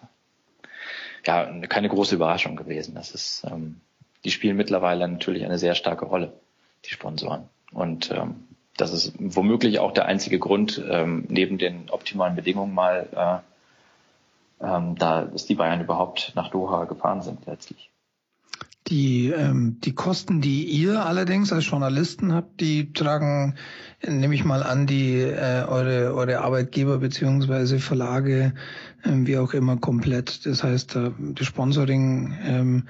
[1.25, 2.95] ja keine große Überraschung gewesen.
[2.95, 3.81] Das ist, ähm,
[4.23, 6.33] die spielen mittlerweile natürlich eine sehr starke Rolle,
[6.85, 7.49] die Sponsoren.
[7.71, 8.47] Und ähm,
[8.77, 13.50] das ist womöglich auch der einzige Grund, ähm, neben den optimalen Bedingungen mal, äh,
[14.63, 17.91] ähm, da dass die Bayern überhaupt nach Doha gefahren sind letztlich.
[18.87, 23.55] Die, ähm, die Kosten, die ihr allerdings als Journalisten habt, die tragen,
[24.05, 28.53] nehme ich mal an, die äh, eure, eure Arbeitgeber beziehungsweise Verlage,
[29.05, 30.45] ähm, wie auch immer, komplett.
[30.45, 32.87] Das heißt, äh, das Sponsoring ähm,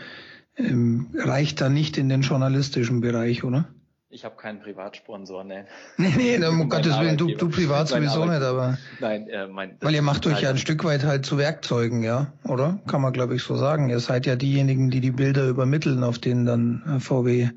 [0.56, 3.68] ähm, reicht da nicht in den journalistischen Bereich, oder?
[4.14, 5.66] Ich habe keinen Privatsponsor, ne.
[5.98, 8.78] Nee, nee, um Gottes Willen, du, du privat sowieso nicht, aber.
[9.00, 9.78] Nein, äh, mein.
[9.80, 12.80] Weil ihr macht euch ja ein Stück weit halt zu Werkzeugen, ja, oder?
[12.88, 13.90] Kann man, glaube ich, so sagen.
[13.90, 17.50] Ihr seid ja diejenigen, die die Bilder übermitteln, auf denen dann äh, VW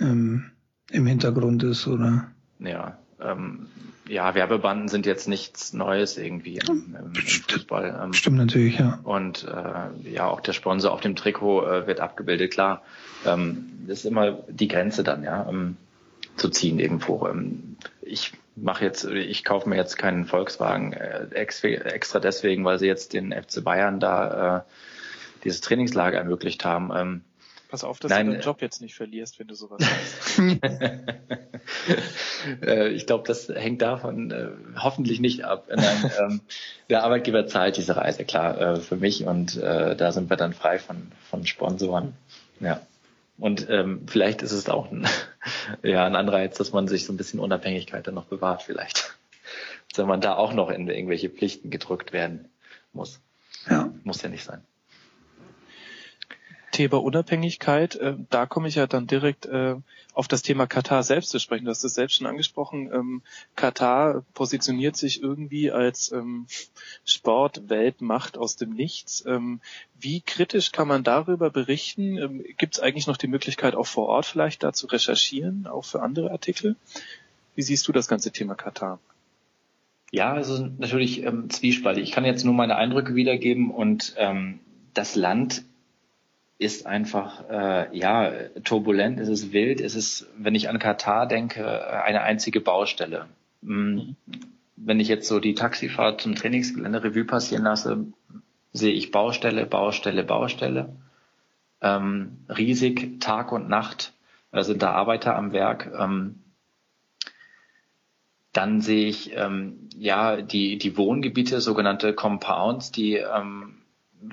[0.00, 0.50] ähm,
[0.90, 2.30] im Hintergrund ist, oder?
[2.58, 3.66] Ja, ähm,
[4.08, 8.00] ja, Werbebanden sind jetzt nichts Neues irgendwie im, im, im Fußball.
[8.02, 9.00] Ähm, Stimmt natürlich, ja.
[9.02, 12.82] Und äh, ja, auch der Sponsor auf dem Trikot äh, wird abgebildet, klar.
[13.26, 15.76] Ähm, das ist immer die Grenze dann, ja, ähm,
[16.36, 17.26] zu ziehen irgendwo.
[17.26, 22.86] Ähm, ich mache jetzt, ich kaufe mir jetzt keinen Volkswagen äh, extra deswegen, weil sie
[22.86, 24.60] jetzt den FC Bayern da äh,
[25.44, 27.22] dieses Trainingslager ermöglicht haben.
[27.74, 29.82] Pass auf, dass Nein, du deinen Job jetzt nicht verlierst, wenn du sowas
[30.30, 30.38] sagst.
[32.62, 35.66] Äh, ich glaube, das hängt davon äh, hoffentlich nicht ab.
[35.74, 36.40] Nein, ähm,
[36.88, 40.52] der Arbeitgeber zahlt diese Reise, klar, äh, für mich und äh, da sind wir dann
[40.52, 42.12] frei von, von Sponsoren.
[42.60, 42.80] Ja.
[43.38, 45.08] Und ähm, vielleicht ist es auch ein,
[45.82, 49.16] ja, ein Anreiz, dass man sich so ein bisschen Unabhängigkeit dann noch bewahrt, vielleicht.
[49.96, 52.48] Wenn man da auch noch in irgendwelche Pflichten gedrückt werden
[52.92, 53.18] muss.
[53.68, 53.92] Ja.
[54.04, 54.62] Muss ja nicht sein.
[56.74, 59.76] Thema Unabhängigkeit, äh, da komme ich ja dann direkt äh,
[60.12, 61.66] auf das Thema Katar selbst zu sprechen.
[61.66, 62.90] Du hast es selbst schon angesprochen.
[62.92, 63.22] Ähm,
[63.54, 66.46] Katar positioniert sich irgendwie als ähm,
[67.04, 69.24] Sportweltmacht aus dem Nichts.
[69.24, 69.60] Ähm,
[70.00, 72.18] wie kritisch kann man darüber berichten?
[72.18, 75.84] Ähm, Gibt es eigentlich noch die Möglichkeit, auch vor Ort vielleicht da zu recherchieren, auch
[75.84, 76.74] für andere Artikel?
[77.54, 78.98] Wie siehst du das ganze Thema Katar?
[80.10, 82.02] Ja, also natürlich ähm, zwiespaltig.
[82.02, 84.58] Ich kann jetzt nur meine Eindrücke wiedergeben und ähm,
[84.92, 85.62] das Land
[86.64, 88.32] ist einfach äh, ja
[88.64, 93.26] turbulent, es ist wild, es ist, wenn ich an Katar denke, eine einzige Baustelle.
[93.60, 94.16] Mhm.
[94.76, 98.06] Wenn ich jetzt so die Taxifahrt zum Trainingsgelände Revue passieren lasse,
[98.72, 100.96] sehe ich Baustelle, Baustelle, Baustelle.
[101.80, 104.12] Ähm, riesig, Tag und Nacht
[104.52, 105.92] äh, sind da Arbeiter am Werk.
[105.96, 106.40] Ähm,
[108.52, 113.82] dann sehe ich ähm, ja die, die Wohngebiete, sogenannte Compounds, die ähm,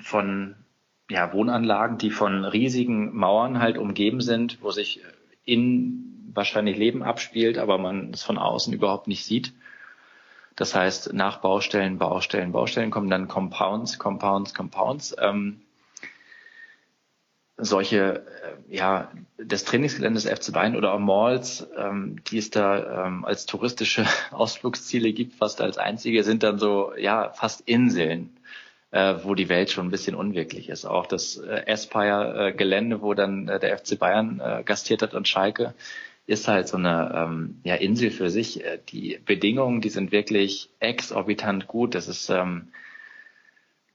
[0.00, 0.56] von
[1.12, 5.02] ja, Wohnanlagen, die von riesigen Mauern halt umgeben sind, wo sich
[5.44, 9.52] in wahrscheinlich Leben abspielt, aber man es von außen überhaupt nicht sieht.
[10.56, 15.14] Das heißt, nach Baustellen, Baustellen, Baustellen kommen dann Compounds, Compounds, Compounds.
[15.18, 15.60] Ähm,
[17.58, 18.24] solche,
[18.68, 23.44] äh, ja, des Trainingsgeländes FC Bayern oder auch Malls, ähm, die es da ähm, als
[23.44, 28.30] touristische Ausflugsziele gibt, fast als einzige, sind dann so, ja, fast Inseln
[28.92, 30.84] äh, wo die Welt schon ein bisschen unwirklich ist.
[30.84, 35.74] Auch das äh, Aspire-Gelände, wo dann äh, der FC Bayern äh, gastiert hat und Schalke,
[36.26, 38.64] ist halt so eine ähm, ja, Insel für sich.
[38.64, 41.94] Äh, die Bedingungen, die sind wirklich exorbitant gut.
[41.94, 42.68] Das ist ähm,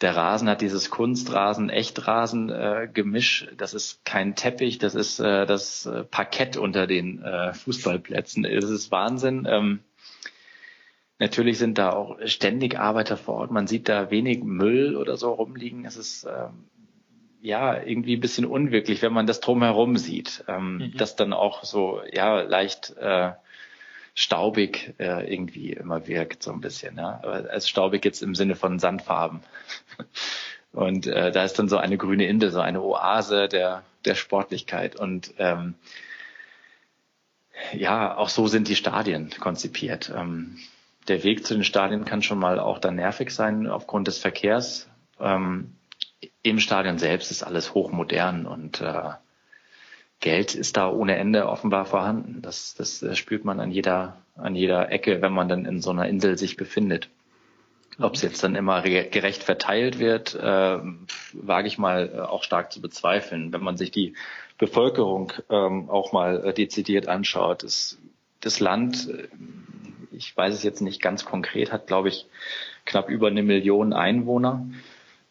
[0.01, 3.47] der Rasen hat dieses Kunstrasen, Echtrasen äh, Gemisch.
[3.57, 8.45] Das ist kein Teppich, das ist äh, das äh, Parkett unter den äh, Fußballplätzen.
[8.45, 9.47] Es ist Wahnsinn.
[9.49, 9.79] Ähm,
[11.19, 13.51] Natürlich sind da auch ständig Arbeiter vor Ort.
[13.51, 15.85] Man sieht da wenig Müll oder so rumliegen.
[15.85, 16.65] Es ist ähm,
[17.41, 20.97] ja irgendwie ein bisschen unwirklich, wenn man das drumherum sieht, ähm, mhm.
[20.97, 23.31] das dann auch so ja leicht äh,
[24.13, 26.97] staubig äh, irgendwie immer wirkt so ein bisschen.
[26.97, 29.41] Ja, aber als staubig jetzt im Sinne von Sandfarben.
[30.71, 34.95] Und äh, da ist dann so eine grüne Insel, so eine Oase der der Sportlichkeit
[34.95, 35.75] und ähm,
[37.73, 40.11] ja, auch so sind die Stadien konzipiert.
[40.15, 40.57] Ähm,
[41.07, 44.89] der Weg zu den Stadien kann schon mal auch dann nervig sein aufgrund des Verkehrs.
[45.19, 45.75] Ähm,
[46.43, 49.11] Im Stadion selbst ist alles hochmodern und äh,
[50.19, 52.41] Geld ist da ohne Ende offenbar vorhanden.
[52.41, 55.91] Das, das äh, spürt man an jeder, an jeder Ecke, wenn man dann in so
[55.91, 57.09] einer Insel sich befindet.
[57.99, 60.79] Ob es jetzt dann immer gerecht verteilt wird, äh,
[61.33, 63.53] wage ich mal äh, auch stark zu bezweifeln.
[63.53, 64.13] Wenn man sich die
[64.57, 67.63] Bevölkerung ähm, auch mal äh, dezidiert anschaut.
[67.63, 67.97] Das,
[68.39, 69.07] das Land,
[70.17, 72.25] ich weiß es jetzt nicht ganz konkret, hat, glaube ich,
[72.85, 74.65] knapp über eine Million Einwohner.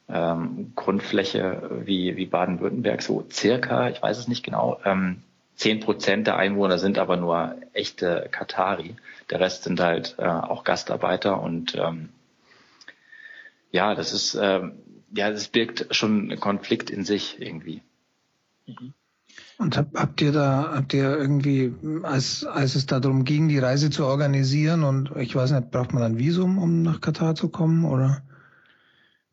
[0.09, 4.81] Ähm, Grundfläche wie, wie Baden-Württemberg, so circa, ich weiß es nicht genau.
[4.85, 5.23] Ähm,
[5.57, 8.95] zehn Prozent der Einwohner sind aber nur echte Katari.
[9.31, 12.11] Der Rest sind halt äh, auch Gastarbeiter und ähm,
[13.73, 14.79] ja, das ist ähm,
[15.13, 17.83] ja, das birgt schon einen Konflikt in sich irgendwie.
[18.67, 18.93] Mhm.
[19.59, 23.89] Und hab, habt ihr da, habt ihr irgendwie, als, als es darum ging, die Reise
[23.91, 27.85] zu organisieren und ich weiß nicht, braucht man ein Visum, um nach Katar zu kommen
[27.85, 28.23] oder?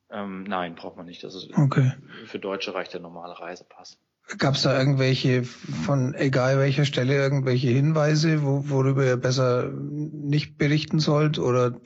[0.10, 1.24] Ähm, nein, braucht man nicht.
[1.24, 1.94] Das ist okay.
[2.26, 3.98] für Deutsche reicht der normale Reisepass.
[4.38, 10.58] Gab es da irgendwelche von egal welcher Stelle irgendwelche Hinweise, wo, worüber ihr besser nicht
[10.58, 11.82] berichten sollt oder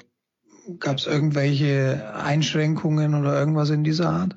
[0.80, 4.36] gab es irgendwelche Einschränkungen oder irgendwas in dieser Art?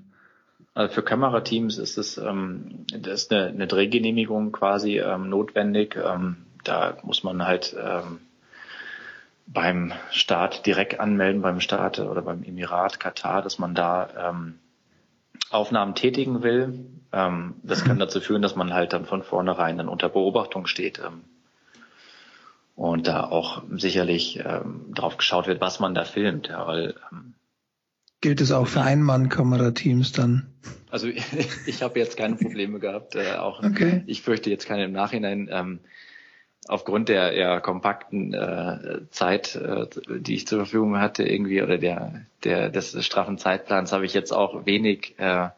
[0.74, 5.96] Also für Kamerateams ist es ähm, das ist eine, eine Drehgenehmigung quasi ähm, notwendig.
[5.96, 8.20] Ähm, da muss man halt ähm,
[9.46, 14.58] beim Staat direkt anmelden, beim Staat oder beim Emirat Katar, dass man da ähm,
[15.50, 16.86] Aufnahmen tätigen will.
[17.12, 21.00] Ähm, das kann dazu führen, dass man halt dann von vornherein dann unter Beobachtung steht.
[21.00, 21.24] Ähm,
[22.76, 26.48] und da auch sicherlich ähm, drauf geschaut wird, was man da filmt.
[26.48, 27.34] Ja, weil, ähm,
[28.20, 30.46] Gilt es auch für Einmann-Kamerateams dann?
[30.90, 31.08] Also
[31.66, 33.14] ich habe jetzt keine Probleme gehabt.
[33.14, 34.02] Äh, auch okay.
[34.06, 35.48] ich fürchte jetzt keine im Nachhinein.
[35.50, 35.80] Ähm,
[36.68, 42.26] aufgrund der ja, kompakten äh, Zeit, äh, die ich zur Verfügung hatte, irgendwie oder der
[42.44, 45.48] der des straffen Zeitplans, habe ich jetzt auch wenig äh,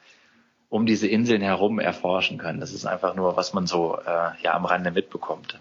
[0.68, 2.60] um diese Inseln herum erforschen können.
[2.60, 5.60] Das ist einfach nur, was man so äh, ja am Rande mitbekommt.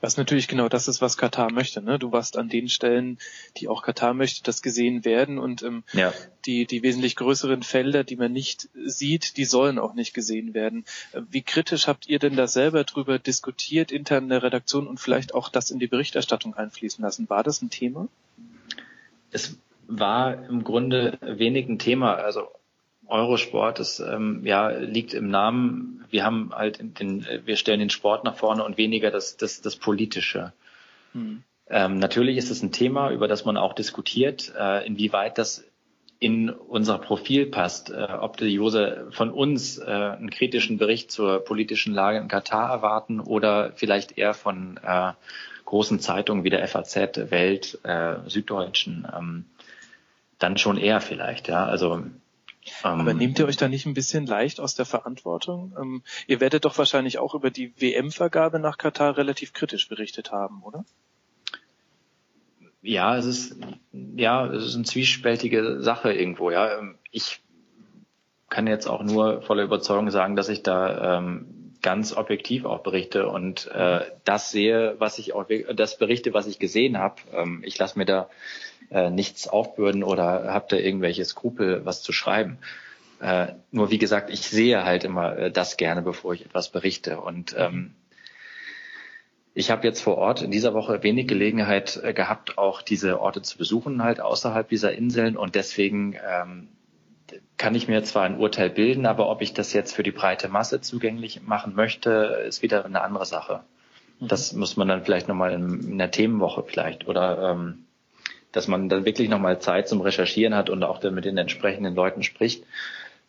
[0.00, 1.80] Was natürlich genau das ist, was Katar möchte.
[1.80, 1.98] Ne?
[1.98, 3.18] Du warst an den Stellen,
[3.56, 6.12] die auch Katar möchte, dass gesehen werden und ähm, ja.
[6.44, 10.84] die, die wesentlich größeren Felder, die man nicht sieht, die sollen auch nicht gesehen werden.
[11.30, 15.34] Wie kritisch habt ihr denn da selber drüber diskutiert, intern in der Redaktion und vielleicht
[15.34, 17.30] auch das in die Berichterstattung einfließen lassen?
[17.30, 18.08] War das ein Thema?
[19.30, 19.56] Es
[19.88, 22.14] war im Grunde wenig ein Thema.
[22.14, 22.48] Also
[23.08, 26.04] Eurosport ist, ähm, ja, liegt im Namen.
[26.10, 29.76] Wir haben halt den, wir stellen den Sport nach vorne und weniger das, das, das
[29.76, 30.52] Politische.
[31.12, 31.42] Hm.
[31.68, 35.64] Ähm, natürlich ist es ein Thema, über das man auch diskutiert, äh, inwieweit das
[36.18, 41.44] in unser Profil passt, äh, ob die Jose von uns äh, einen kritischen Bericht zur
[41.44, 45.12] politischen Lage in Katar erwarten oder vielleicht eher von äh,
[45.66, 49.44] großen Zeitungen wie der FAZ, Welt, äh, Süddeutschen, ähm,
[50.38, 51.66] dann schon eher vielleicht, ja.
[51.66, 52.04] Also
[52.82, 55.74] aber ähm, nehmt ihr euch da nicht ein bisschen leicht aus der Verantwortung?
[55.80, 60.62] Ähm, ihr werdet doch wahrscheinlich auch über die WM-Vergabe nach Katar relativ kritisch berichtet haben,
[60.62, 60.84] oder?
[62.82, 63.56] Ja, es ist,
[63.92, 66.78] ja, es ist eine zwiespältige Sache irgendwo, ja.
[66.78, 67.40] Ähm, ich
[68.48, 73.28] kann jetzt auch nur voller Überzeugung sagen, dass ich da ähm, ganz objektiv auch berichte
[73.28, 77.16] und äh, das sehe, was ich auch, das berichte, was ich gesehen habe.
[77.32, 78.28] Ähm, ich lasse mir da
[78.90, 82.58] äh, nichts aufbürden oder habe da irgendwelche Skrupel, was zu schreiben.
[83.20, 87.20] Äh, nur wie gesagt, ich sehe halt immer äh, das gerne, bevor ich etwas berichte.
[87.20, 87.94] Und ähm,
[89.54, 93.40] ich habe jetzt vor Ort in dieser Woche wenig Gelegenheit äh, gehabt, auch diese Orte
[93.40, 95.36] zu besuchen, halt außerhalb dieser Inseln.
[95.36, 96.68] Und deswegen ähm,
[97.56, 100.48] kann ich mir zwar ein Urteil bilden, aber ob ich das jetzt für die breite
[100.48, 103.62] Masse zugänglich machen möchte, ist wieder eine andere Sache.
[104.20, 104.28] Mhm.
[104.28, 107.85] Das muss man dann vielleicht nochmal in, in der Themenwoche vielleicht oder ähm,
[108.56, 111.94] dass man dann wirklich nochmal Zeit zum Recherchieren hat und auch dann mit den entsprechenden
[111.94, 112.64] Leuten spricht,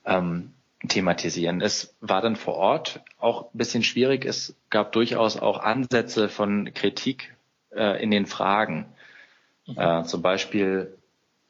[0.06, 0.54] ähm,
[0.88, 1.60] thematisieren.
[1.60, 4.24] Es war dann vor Ort auch ein bisschen schwierig.
[4.24, 7.36] Es gab durchaus auch Ansätze von Kritik
[7.76, 8.86] äh, in den Fragen.
[9.66, 9.78] Mhm.
[9.78, 10.96] Äh, zum Beispiel,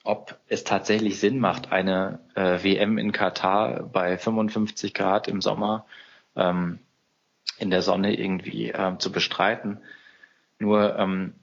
[0.03, 5.86] ob es tatsächlich Sinn macht, eine äh, WM in Katar bei 55 Grad im Sommer
[6.36, 6.80] ähm,
[7.59, 9.82] in der Sonne irgendwie äh, zu bestreiten.
[10.57, 11.36] Nur ähm,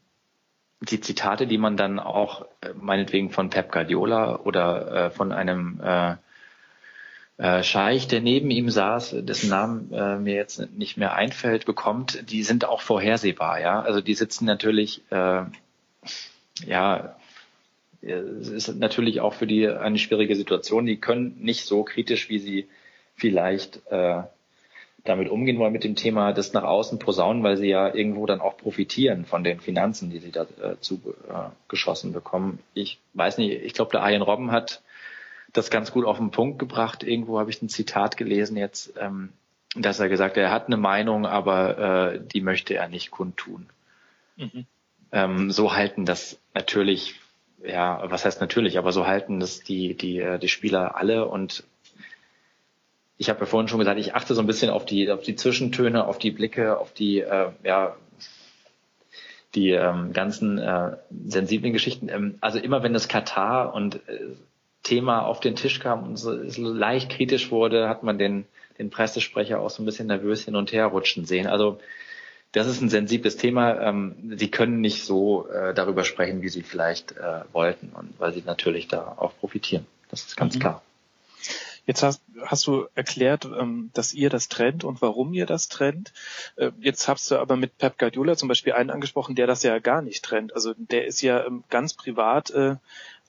[0.91, 5.81] die Zitate, die man dann auch äh, meinetwegen von Pep Guardiola oder äh, von einem
[5.83, 6.17] äh,
[7.37, 12.31] äh, Scheich, der neben ihm saß, dessen Namen äh, mir jetzt nicht mehr einfällt, bekommt,
[12.31, 13.81] die sind auch vorhersehbar, ja.
[13.81, 15.43] Also die sitzen natürlich, äh,
[16.67, 17.17] ja,
[18.01, 20.87] es ist natürlich auch für die eine schwierige Situation.
[20.87, 22.69] Die können nicht so kritisch, wie sie
[23.17, 24.23] vielleicht äh,
[25.05, 28.41] damit umgehen wollen mit dem Thema, das nach außen posaunen, weil sie ja irgendwo dann
[28.41, 32.59] auch profitieren von den Finanzen, die sie da äh, zugeschossen äh, bekommen.
[32.73, 34.83] Ich weiß nicht, ich glaube, der Arjen Robben hat
[35.53, 37.05] das ganz gut auf den Punkt gebracht.
[37.05, 39.35] Irgendwo habe ich ein Zitat gelesen jetzt, ähm,
[39.77, 43.67] dass er gesagt hat, er hat eine Meinung, aber äh, die möchte er nicht kundtun.
[44.37, 44.65] Mhm.
[45.13, 47.21] Ähm, so halten das natürlich,
[47.63, 51.65] ja, was heißt natürlich, aber so halten das die, die, äh, die Spieler alle und
[53.17, 55.37] ich habe ja vorhin schon gesagt, ich achte so ein bisschen auf die, auf die
[55.37, 57.97] Zwischentöne, auf die Blicke, auf die, äh, ja,
[59.55, 60.97] die ähm, ganzen äh,
[61.27, 62.09] sensiblen Geschichten.
[62.09, 64.19] Ähm, also immer wenn das Katar und äh,
[64.83, 68.47] Thema auf den Tisch kam und so, so leicht kritisch wurde, hat man den,
[68.79, 71.47] den Pressesprecher auch so ein bisschen nervös hin und her rutschen sehen.
[71.47, 71.79] Also
[72.53, 73.81] das ist ein sensibles Thema.
[73.81, 78.33] Ähm, sie können nicht so äh, darüber sprechen, wie sie vielleicht äh, wollten und weil
[78.33, 79.87] sie natürlich da auch profitieren.
[80.09, 80.61] Das ist ganz mhm.
[80.61, 80.83] klar.
[81.87, 86.13] Jetzt hast, hast du erklärt, ähm, dass ihr das trennt und warum ihr das trennt.
[86.57, 89.79] Äh, jetzt hast du aber mit Pep Guardiola zum Beispiel einen angesprochen, der das ja
[89.79, 90.55] gar nicht trennt.
[90.55, 92.77] Also der ist ja ähm, ganz privat äh,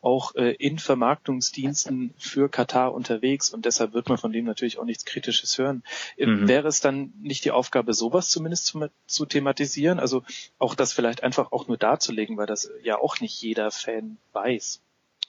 [0.05, 4.85] auch äh, in Vermarktungsdiensten für Katar unterwegs und deshalb wird man von dem natürlich auch
[4.85, 5.83] nichts Kritisches hören.
[6.17, 6.47] Mhm.
[6.47, 9.99] Wäre es dann nicht die Aufgabe, sowas zumindest zu, zu thematisieren?
[9.99, 10.23] Also
[10.59, 14.79] auch das vielleicht einfach auch nur darzulegen, weil das ja auch nicht jeder Fan weiß.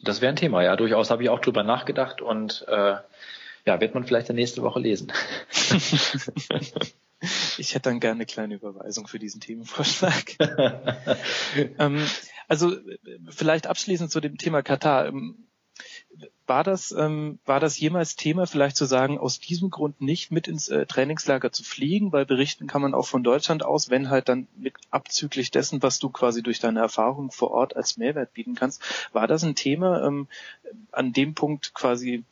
[0.03, 2.97] Das wäre ein Thema, ja, durchaus habe ich auch drüber nachgedacht und äh,
[3.65, 5.13] ja, wird man vielleicht in nächste Woche lesen.
[7.59, 10.37] ich hätte dann gerne eine kleine Überweisung für diesen Themenvorschlag.
[11.79, 12.07] ähm,
[12.49, 12.77] also
[13.29, 15.13] vielleicht abschließend zu dem Thema Katar.
[16.47, 20.47] War das, ähm, war das jemals Thema, vielleicht zu sagen, aus diesem Grund nicht mit
[20.47, 22.13] ins äh, Trainingslager zu fliegen?
[22.13, 25.99] Weil berichten kann man auch von Deutschland aus, wenn halt dann mit abzüglich dessen, was
[25.99, 28.83] du quasi durch deine Erfahrung vor Ort als Mehrwert bieten kannst.
[29.13, 30.29] War das ein Thema, ähm,
[30.93, 32.25] an dem Punkt quasi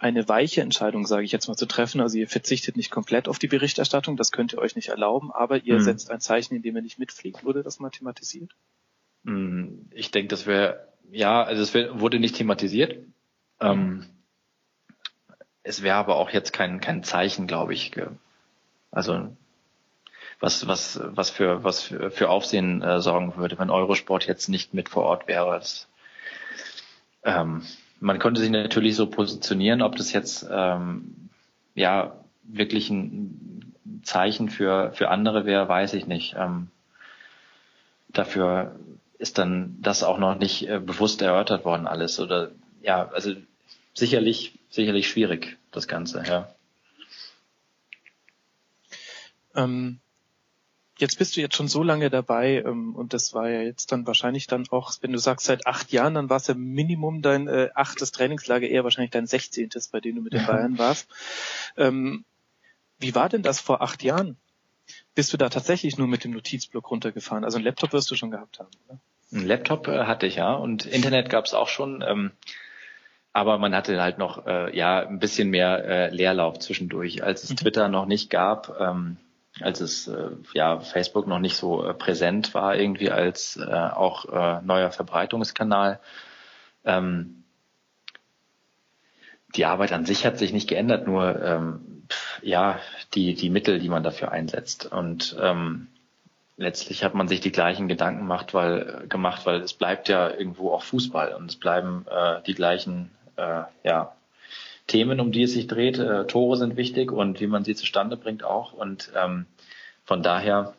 [0.00, 2.00] eine weiche Entscheidung, sage ich jetzt mal, zu treffen.
[2.00, 5.62] Also ihr verzichtet nicht komplett auf die Berichterstattung, das könnt ihr euch nicht erlauben, aber
[5.62, 5.82] ihr mhm.
[5.82, 7.44] setzt ein Zeichen, indem ihr nicht mitfliegt.
[7.44, 8.50] Wurde das mal thematisiert?
[9.24, 12.98] Hm, ich denke, das wäre, ja, also es wurde nicht thematisiert.
[13.60, 14.06] Ähm,
[15.62, 17.92] es wäre aber auch jetzt kein, kein Zeichen, glaube ich.
[18.90, 19.28] Also
[20.40, 24.74] was, was, was für, was für, für Aufsehen äh, sorgen würde, wenn Eurosport jetzt nicht
[24.74, 25.58] mit vor Ort wäre.
[25.58, 25.88] Das,
[27.22, 27.62] ähm,
[28.00, 31.28] man könnte sich natürlich so positionieren, ob das jetzt ähm,
[31.74, 36.34] ja wirklich ein Zeichen für, für andere wäre, weiß ich nicht.
[36.38, 36.68] Ähm,
[38.08, 38.76] dafür
[39.18, 42.50] ist dann das auch noch nicht äh, bewusst erörtert worden alles oder
[42.82, 43.34] ja, also
[43.94, 46.54] sicherlich sicherlich schwierig das Ganze, ja.
[49.54, 49.98] Ähm,
[50.98, 54.06] jetzt bist du jetzt schon so lange dabei ähm, und das war ja jetzt dann
[54.06, 57.48] wahrscheinlich dann auch, wenn du sagst seit acht Jahren, dann war es ja Minimum dein
[57.48, 61.08] äh, achtes Trainingslager, eher wahrscheinlich dein sechzehntes, bei dem du mit den Bayern warst.
[61.76, 62.24] Ähm,
[62.98, 64.36] wie war denn das vor acht Jahren?
[65.14, 67.44] Bist du da tatsächlich nur mit dem Notizblock runtergefahren?
[67.44, 69.00] Also einen Laptop wirst du schon gehabt haben, oder?
[69.32, 72.32] Ein Laptop äh, hatte ich ja und Internet gab es auch schon, ähm,
[73.32, 77.50] aber man hatte halt noch äh, ja ein bisschen mehr äh, Leerlauf zwischendurch, als es
[77.50, 77.56] mhm.
[77.56, 79.18] Twitter noch nicht gab, ähm,
[79.60, 84.24] als es äh, ja Facebook noch nicht so äh, präsent war irgendwie als äh, auch
[84.26, 86.00] äh, neuer Verbreitungskanal.
[86.84, 87.44] Ähm,
[89.54, 92.06] die Arbeit an sich hat sich nicht geändert, nur ähm,
[92.42, 92.78] ja
[93.14, 95.88] die die Mittel, die man dafür einsetzt und ähm,
[96.56, 100.72] letztlich hat man sich die gleichen Gedanken gemacht, weil, gemacht, weil es bleibt ja irgendwo
[100.72, 103.10] auch Fußball und es bleiben äh, die gleichen
[103.40, 104.14] äh, ja,
[104.86, 105.98] Themen, um die es sich dreht.
[105.98, 108.72] Äh, Tore sind wichtig und wie man sie zustande bringt auch.
[108.72, 109.46] Und ähm,
[110.04, 110.74] von daher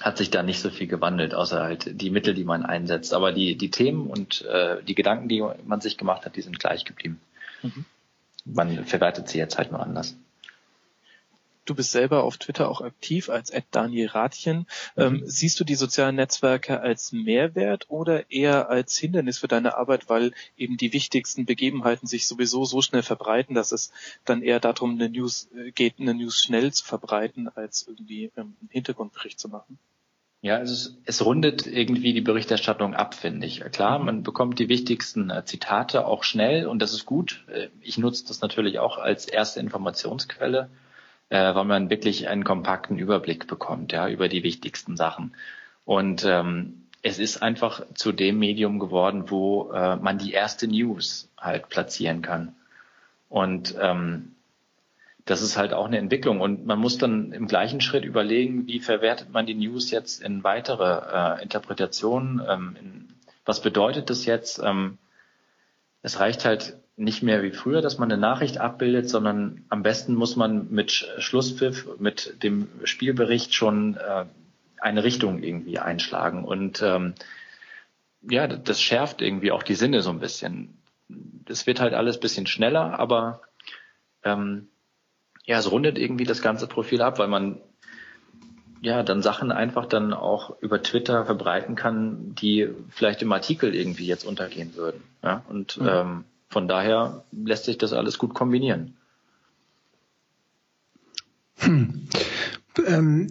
[0.00, 3.12] hat sich da nicht so viel gewandelt, außer halt die Mittel, die man einsetzt.
[3.14, 6.58] Aber die, die Themen und äh, die Gedanken, die man sich gemacht hat, die sind
[6.58, 7.20] gleich geblieben.
[7.62, 7.84] Mhm.
[8.44, 10.16] Man verwertet sie jetzt halt nur anders.
[11.70, 14.66] Du bist selber auf Twitter auch aktiv als Daniel Ratchen.
[14.96, 15.22] Ähm, mhm.
[15.24, 20.32] siehst du die sozialen Netzwerke als Mehrwert oder eher als Hindernis für deine Arbeit, weil
[20.56, 23.92] eben die wichtigsten Begebenheiten sich sowieso so schnell verbreiten, dass es
[24.24, 28.56] dann eher darum eine News äh, geht, eine News schnell zu verbreiten, als irgendwie ähm,
[28.60, 29.78] einen Hintergrundbericht zu machen?
[30.42, 33.60] Ja, also es, es rundet irgendwie die Berichterstattung ab, finde ich.
[33.60, 34.06] Klar, mhm.
[34.06, 37.44] man bekommt die wichtigsten äh, Zitate auch schnell und das ist gut.
[37.46, 40.68] Äh, ich nutze das natürlich auch als erste Informationsquelle
[41.30, 45.34] äh, weil man wirklich einen kompakten Überblick bekommt, ja, über die wichtigsten Sachen.
[45.84, 51.30] Und ähm, es ist einfach zu dem Medium geworden, wo äh, man die erste News
[51.38, 52.54] halt platzieren kann.
[53.28, 54.32] Und ähm,
[55.24, 56.40] das ist halt auch eine Entwicklung.
[56.40, 60.44] Und man muss dann im gleichen Schritt überlegen, wie verwertet man die News jetzt in
[60.44, 62.42] weitere äh, Interpretationen?
[62.46, 63.08] Ähm, in,
[63.44, 64.60] was bedeutet das jetzt?
[64.62, 64.98] Ähm,
[66.02, 70.14] es reicht halt nicht mehr wie früher, dass man eine Nachricht abbildet, sondern am besten
[70.14, 74.26] muss man mit Schlusspfiff, mit dem Spielbericht schon äh,
[74.78, 76.44] eine Richtung irgendwie einschlagen.
[76.44, 77.14] Und ähm,
[78.22, 80.76] ja, das schärft irgendwie auch die Sinne so ein bisschen.
[81.48, 83.40] Es wird halt alles bisschen schneller, aber
[84.22, 84.68] ähm,
[85.46, 87.60] ja, es rundet irgendwie das ganze Profil ab, weil man
[88.82, 94.06] ja dann Sachen einfach dann auch über Twitter verbreiten kann, die vielleicht im Artikel irgendwie
[94.06, 95.02] jetzt untergehen würden.
[95.22, 95.88] Ja, und mhm.
[95.88, 98.96] ähm, von daher lässt sich das alles gut kombinieren.
[101.58, 102.08] Hm.
[102.86, 103.30] Ähm,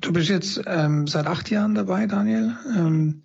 [0.00, 2.56] du bist jetzt ähm, seit acht Jahren dabei, Daniel.
[2.74, 3.22] Ähm,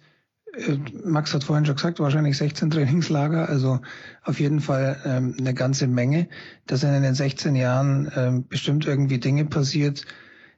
[0.54, 3.80] äh, Max hat vorhin schon gesagt, wahrscheinlich 16 Trainingslager, also
[4.24, 6.28] auf jeden Fall ähm, eine ganze Menge.
[6.68, 10.06] Da sind in den 16 Jahren ähm, bestimmt irgendwie Dinge passiert,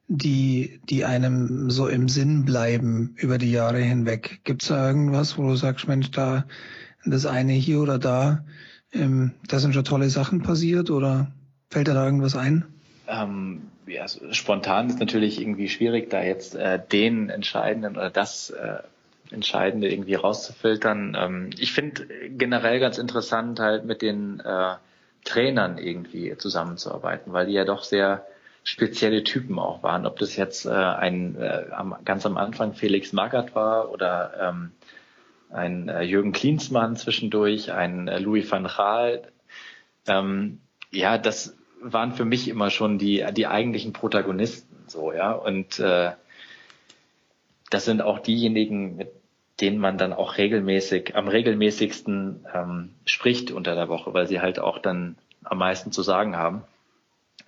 [0.07, 4.39] die, die einem so im Sinn bleiben über die Jahre hinweg.
[4.45, 6.45] Gibt es da irgendwas, wo du sagst, Mensch, da
[7.11, 8.43] das eine hier oder da,
[8.93, 11.31] ähm, da sind schon tolle Sachen passiert oder
[11.69, 12.65] fällt dir da irgendwas ein?
[13.07, 18.79] Ähm, ja, spontan ist natürlich irgendwie schwierig, da jetzt äh, den entscheidenden oder das äh,
[19.31, 21.15] Entscheidende irgendwie rauszufiltern.
[21.19, 24.75] Ähm, ich finde generell ganz interessant, halt mit den äh,
[25.25, 28.25] Trainern irgendwie zusammenzuarbeiten, weil die ja doch sehr
[28.63, 30.05] spezielle Typen auch waren.
[30.05, 34.71] Ob das jetzt äh, ein äh, am, ganz am Anfang Felix Magath war oder ähm,
[35.49, 39.23] ein äh, Jürgen Klinsmann zwischendurch, ein äh, Louis van Gaal.
[40.07, 40.59] Ähm,
[40.91, 46.11] ja, das waren für mich immer schon die die eigentlichen Protagonisten so ja und äh,
[47.69, 49.11] das sind auch diejenigen, mit
[49.59, 54.59] denen man dann auch regelmäßig, am regelmäßigsten ähm, spricht unter der Woche, weil sie halt
[54.59, 56.61] auch dann am meisten zu sagen haben.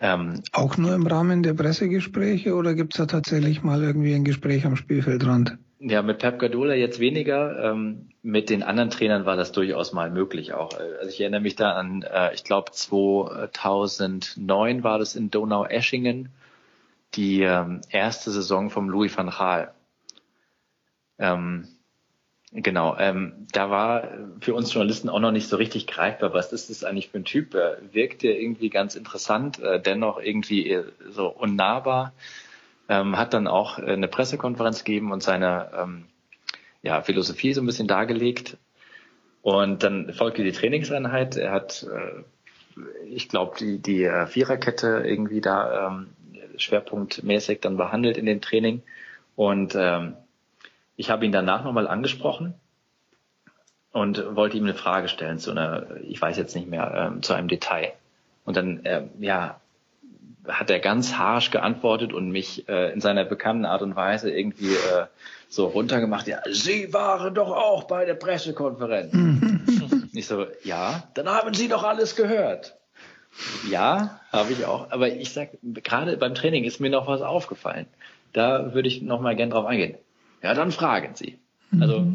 [0.02, 4.66] Ähm, auch nur im Rahmen der Pressegespräche oder gibt's da tatsächlich mal irgendwie ein Gespräch
[4.66, 5.58] am Spielfeldrand?
[5.82, 7.72] Ja, mit Pep Guardiola jetzt weniger.
[7.72, 10.78] Ähm, mit den anderen Trainern war das durchaus mal möglich auch.
[10.78, 16.34] Also ich erinnere mich da an, äh, ich glaube 2009 war das in Donau-Eschingen,
[17.14, 19.74] die ähm, erste Saison vom Louis van Gaal.
[21.18, 21.70] Ähm,
[22.52, 24.10] genau, ähm, da war
[24.42, 27.26] für uns Journalisten auch noch nicht so richtig greifbar, was ist das eigentlich für ein
[27.26, 27.54] Typ?
[27.54, 32.12] Er wirkte irgendwie ganz interessant, äh, dennoch irgendwie so unnahbar.
[32.90, 36.06] Ähm, hat dann auch eine Pressekonferenz gegeben und seine ähm,
[36.82, 38.58] ja, Philosophie so ein bisschen dargelegt.
[39.42, 41.38] Und dann folgte die Trainingseinheit.
[41.38, 46.10] Er hat, äh, ich glaube, die, die äh, Viererkette irgendwie da ähm,
[46.58, 48.82] schwerpunktmäßig dann behandelt in dem Training.
[49.36, 50.16] Und ähm,
[50.96, 52.56] ich habe ihn danach nochmal angesprochen
[53.92, 57.34] und wollte ihm eine Frage stellen zu einer, ich weiß jetzt nicht mehr, ähm, zu
[57.34, 57.94] einem Detail.
[58.46, 59.60] Und dann, äh, ja,
[60.50, 64.74] hat er ganz harsh geantwortet und mich äh, in seiner bekannten Art und Weise irgendwie
[64.74, 65.06] äh,
[65.48, 66.28] so runtergemacht.
[66.28, 69.14] Ja, Sie waren doch auch bei der Pressekonferenz.
[70.14, 72.76] ich so, ja, dann haben Sie doch alles gehört.
[73.70, 74.92] Ja, habe ich auch.
[74.92, 77.88] Aber ich sag, gerade beim Training ist mir noch was aufgefallen.
[78.34, 79.98] Da würde ich noch mal gern drauf eingehen.
[80.42, 81.40] Ja, dann fragen Sie.
[81.72, 81.82] Mhm.
[81.82, 82.06] Also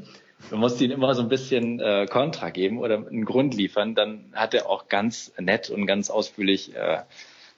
[0.50, 4.32] man muss ihnen immer so ein bisschen äh, Kontra geben oder einen Grund liefern, dann
[4.34, 6.98] hat er auch ganz nett und ganz ausführlich äh,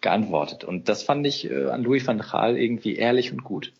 [0.06, 0.62] geantwortet.
[0.62, 3.72] Und das fand ich äh, an Louis van Gaal irgendwie ehrlich und gut.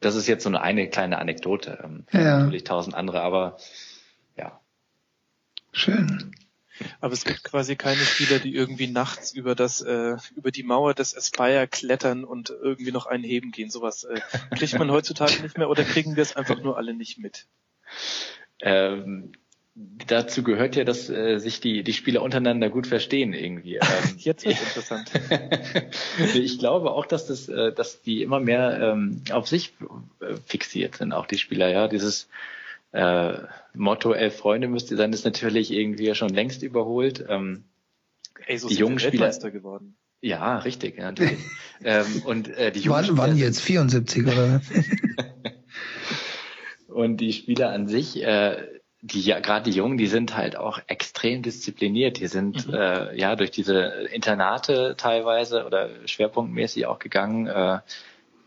[0.00, 1.78] Das ist jetzt so eine, eine kleine Anekdote.
[1.84, 2.38] Ähm, ja.
[2.38, 3.58] Natürlich tausend andere, aber
[4.34, 4.58] ja.
[5.72, 6.32] Schön.
[7.02, 10.94] Aber es gibt quasi keine Spieler, die irgendwie nachts über das, äh, über die Mauer
[10.94, 13.68] des Aspire klettern und irgendwie noch einen heben gehen.
[13.68, 14.20] Sowas äh,
[14.56, 17.46] kriegt man heutzutage nicht mehr oder kriegen wir es einfach nur alle nicht mit?
[18.62, 19.32] Ähm,
[20.06, 23.76] dazu gehört ja, dass äh, sich die, die Spieler untereinander gut verstehen irgendwie.
[23.76, 23.80] Ähm,
[24.18, 25.10] Jetzt wird interessant.
[26.34, 29.74] ich glaube auch, dass das, äh, dass die immer mehr ähm, auf sich
[30.20, 31.88] äh, fixiert sind, auch die Spieler, ja.
[31.88, 32.28] Dieses
[32.92, 33.34] äh,
[33.74, 37.24] Motto elf Freunde müsste sein, ist natürlich irgendwie schon längst überholt.
[37.28, 37.64] Ähm,
[38.46, 39.96] Ey, so die jungen Spieler geworden.
[40.20, 41.38] Ja, richtig, ja, natürlich.
[41.84, 44.60] ähm, und äh, die jungen wann, wann jetzt 74 oder?
[46.88, 48.56] und die Spieler an sich, äh,
[49.00, 52.18] die ja gerade die Jungen, die sind halt auch extrem diszipliniert.
[52.18, 52.74] Die sind mhm.
[52.74, 57.46] äh, ja durch diese Internate teilweise oder schwerpunktmäßig auch gegangen.
[57.46, 57.78] Äh,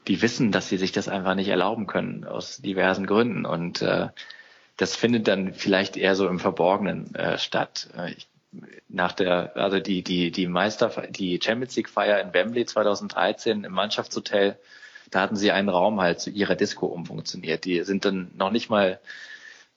[0.08, 4.10] die wissen, dass sie sich das einfach nicht erlauben können aus diversen Gründen und äh,
[4.78, 7.90] das findet dann vielleicht eher so im Verborgenen äh, statt.
[7.96, 8.28] Äh, ich,
[8.90, 13.72] nach der, also die die die Meister, die Champions League Feier in Wembley 2013 im
[13.72, 14.58] Mannschaftshotel,
[15.10, 17.64] da hatten sie einen Raum halt zu ihrer Disco umfunktioniert.
[17.64, 19.00] Die sind dann noch nicht mal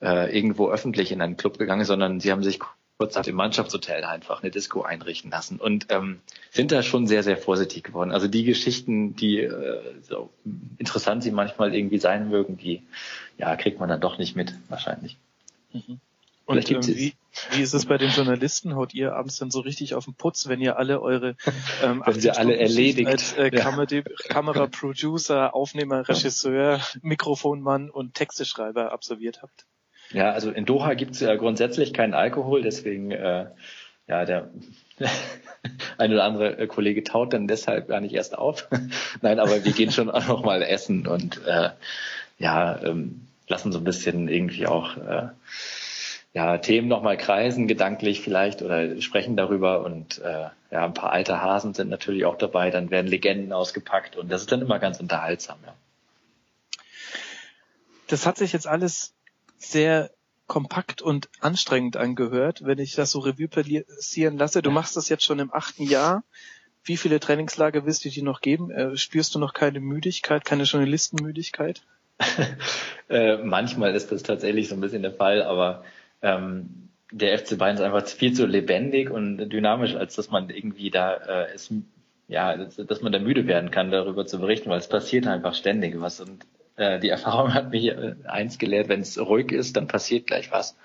[0.04, 2.60] äh, irgendwo öffentlich in einen Club gegangen, sondern sie haben sich
[2.98, 7.36] kurz im Mannschaftshotel einfach eine Disco einrichten lassen und ähm, sind da schon sehr, sehr
[7.36, 8.12] vorsichtig geworden.
[8.12, 10.30] Also die Geschichten, die äh, so
[10.78, 12.82] interessant sie manchmal irgendwie sein mögen, die
[13.36, 15.16] ja kriegt man dann doch nicht mit, wahrscheinlich.
[15.72, 15.98] Mhm.
[16.46, 17.14] Und ähm, wie,
[17.52, 18.76] wie ist es bei den Journalisten?
[18.76, 21.36] Haut ihr abends dann so richtig auf den Putz, wenn ihr alle eure
[21.82, 23.72] ähm, wenn sie alle erledigt als äh, ja.
[24.28, 29.64] Kameraproducer, Aufnehmer, Regisseur, Mikrofonmann und Texteschreiber absolviert habt?
[30.10, 33.46] Ja, also in Doha gibt es ja grundsätzlich keinen Alkohol, deswegen äh,
[34.06, 34.50] ja der
[35.98, 38.68] ein oder andere äh, Kollege taut dann deshalb gar nicht erst auf.
[39.22, 41.70] Nein, aber wir gehen schon auch noch mal essen und äh,
[42.38, 45.28] ja ähm, lassen so ein bisschen irgendwie auch äh,
[46.34, 51.40] ja, Themen nochmal kreisen, gedanklich vielleicht oder sprechen darüber und äh, ja, ein paar alte
[51.40, 54.98] Hasen sind natürlich auch dabei, dann werden Legenden ausgepackt und das ist dann immer ganz
[54.98, 55.74] unterhaltsam, ja.
[58.08, 59.13] Das hat sich jetzt alles
[59.56, 60.10] sehr
[60.46, 64.62] kompakt und anstrengend angehört, wenn ich das so Revue passieren lasse.
[64.62, 66.22] Du machst das jetzt schon im achten Jahr.
[66.84, 68.70] Wie viele Trainingslager wirst du dir noch geben?
[68.70, 71.82] Äh, spürst du noch keine Müdigkeit, keine Journalistenmüdigkeit?
[73.08, 75.84] äh, manchmal ist das tatsächlich so ein bisschen der Fall, aber
[76.20, 80.90] ähm, der FC Bayern ist einfach viel zu lebendig und dynamisch, als dass man irgendwie
[80.90, 81.72] da äh, ist,
[82.28, 85.54] ja, dass, dass man da müde werden kann, darüber zu berichten, weil es passiert einfach
[85.54, 86.44] ständig was und
[86.76, 90.50] äh, die Erfahrung hat mich äh, eins gelehrt, wenn es ruhig ist, dann passiert gleich
[90.52, 90.76] was.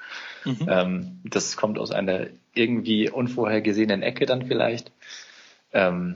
[0.46, 0.68] Mhm.
[0.70, 4.92] Ähm, das kommt aus einer irgendwie unvorhergesehenen Ecke dann vielleicht.
[5.72, 6.16] Ähm,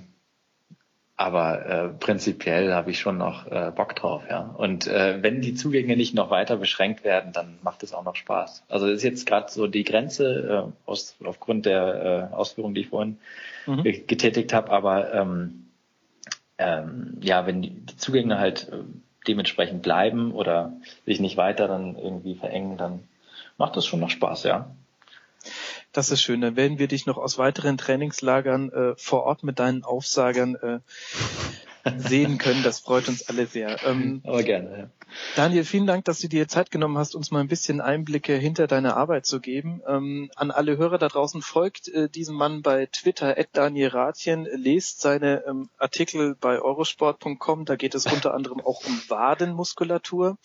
[1.15, 4.41] aber äh, prinzipiell habe ich schon noch äh, Bock drauf, ja.
[4.41, 8.15] Und äh, wenn die Zugänge nicht noch weiter beschränkt werden, dann macht es auch noch
[8.15, 8.63] Spaß.
[8.67, 12.82] Also das ist jetzt gerade so die Grenze äh, aus, aufgrund der äh, Ausführungen, die
[12.82, 13.19] ich vorhin
[13.67, 13.84] mhm.
[13.84, 14.71] getätigt habe.
[14.71, 15.67] Aber ähm,
[16.57, 18.78] ähm, ja, wenn die, die Zugänge halt äh,
[19.28, 20.74] dementsprechend bleiben oder
[21.05, 23.07] sich nicht weiter dann irgendwie verengen, dann
[23.57, 24.69] macht das schon noch Spaß, ja.
[25.91, 26.41] Das ist schön.
[26.41, 30.80] Dann werden wir dich noch aus weiteren Trainingslagern äh, vor Ort mit deinen Aufsagern äh,
[31.97, 32.63] sehen können.
[32.63, 33.77] Das freut uns alle sehr.
[33.86, 34.89] Ähm, Aber gerne, ja.
[35.36, 38.67] Daniel, vielen Dank, dass du dir Zeit genommen hast, uns mal ein bisschen Einblicke hinter
[38.67, 39.81] deine Arbeit zu geben.
[39.88, 44.47] Ähm, an alle Hörer da draußen folgt äh, diesem Mann bei Twitter, at Daniel Rathjen,
[44.55, 47.65] lest seine ähm, Artikel bei eurosport.com.
[47.65, 50.38] Da geht es unter anderem auch um Wadenmuskulatur.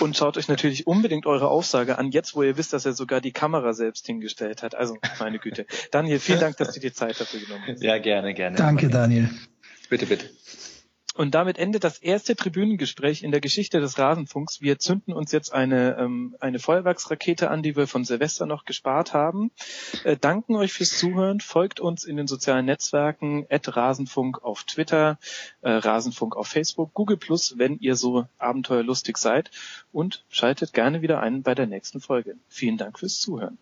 [0.00, 3.22] Und schaut euch natürlich unbedingt eure Aussage an, jetzt wo ihr wisst, dass er sogar
[3.22, 4.74] die Kamera selbst hingestellt hat.
[4.74, 5.66] Also, meine Güte.
[5.90, 7.82] Daniel, vielen Dank, dass du dir Zeit dafür genommen hast.
[7.82, 8.56] Ja, gerne, gerne.
[8.56, 9.30] Danke, Daniel.
[9.88, 10.30] Bitte, bitte.
[11.18, 14.60] Und damit endet das erste Tribünengespräch in der Geschichte des Rasenfunks.
[14.60, 19.14] Wir zünden uns jetzt eine, ähm, eine Feuerwerksrakete an, die wir von Silvester noch gespart
[19.14, 19.50] haben.
[20.04, 21.40] Äh, danken euch fürs Zuhören.
[21.40, 25.18] Folgt uns in den sozialen Netzwerken, at Rasenfunk auf Twitter,
[25.60, 29.50] äh, Rasenfunk auf Facebook, Google Plus, wenn ihr so abenteuerlustig seid.
[29.90, 32.36] Und schaltet gerne wieder ein bei der nächsten Folge.
[32.46, 33.58] Vielen Dank fürs Zuhören.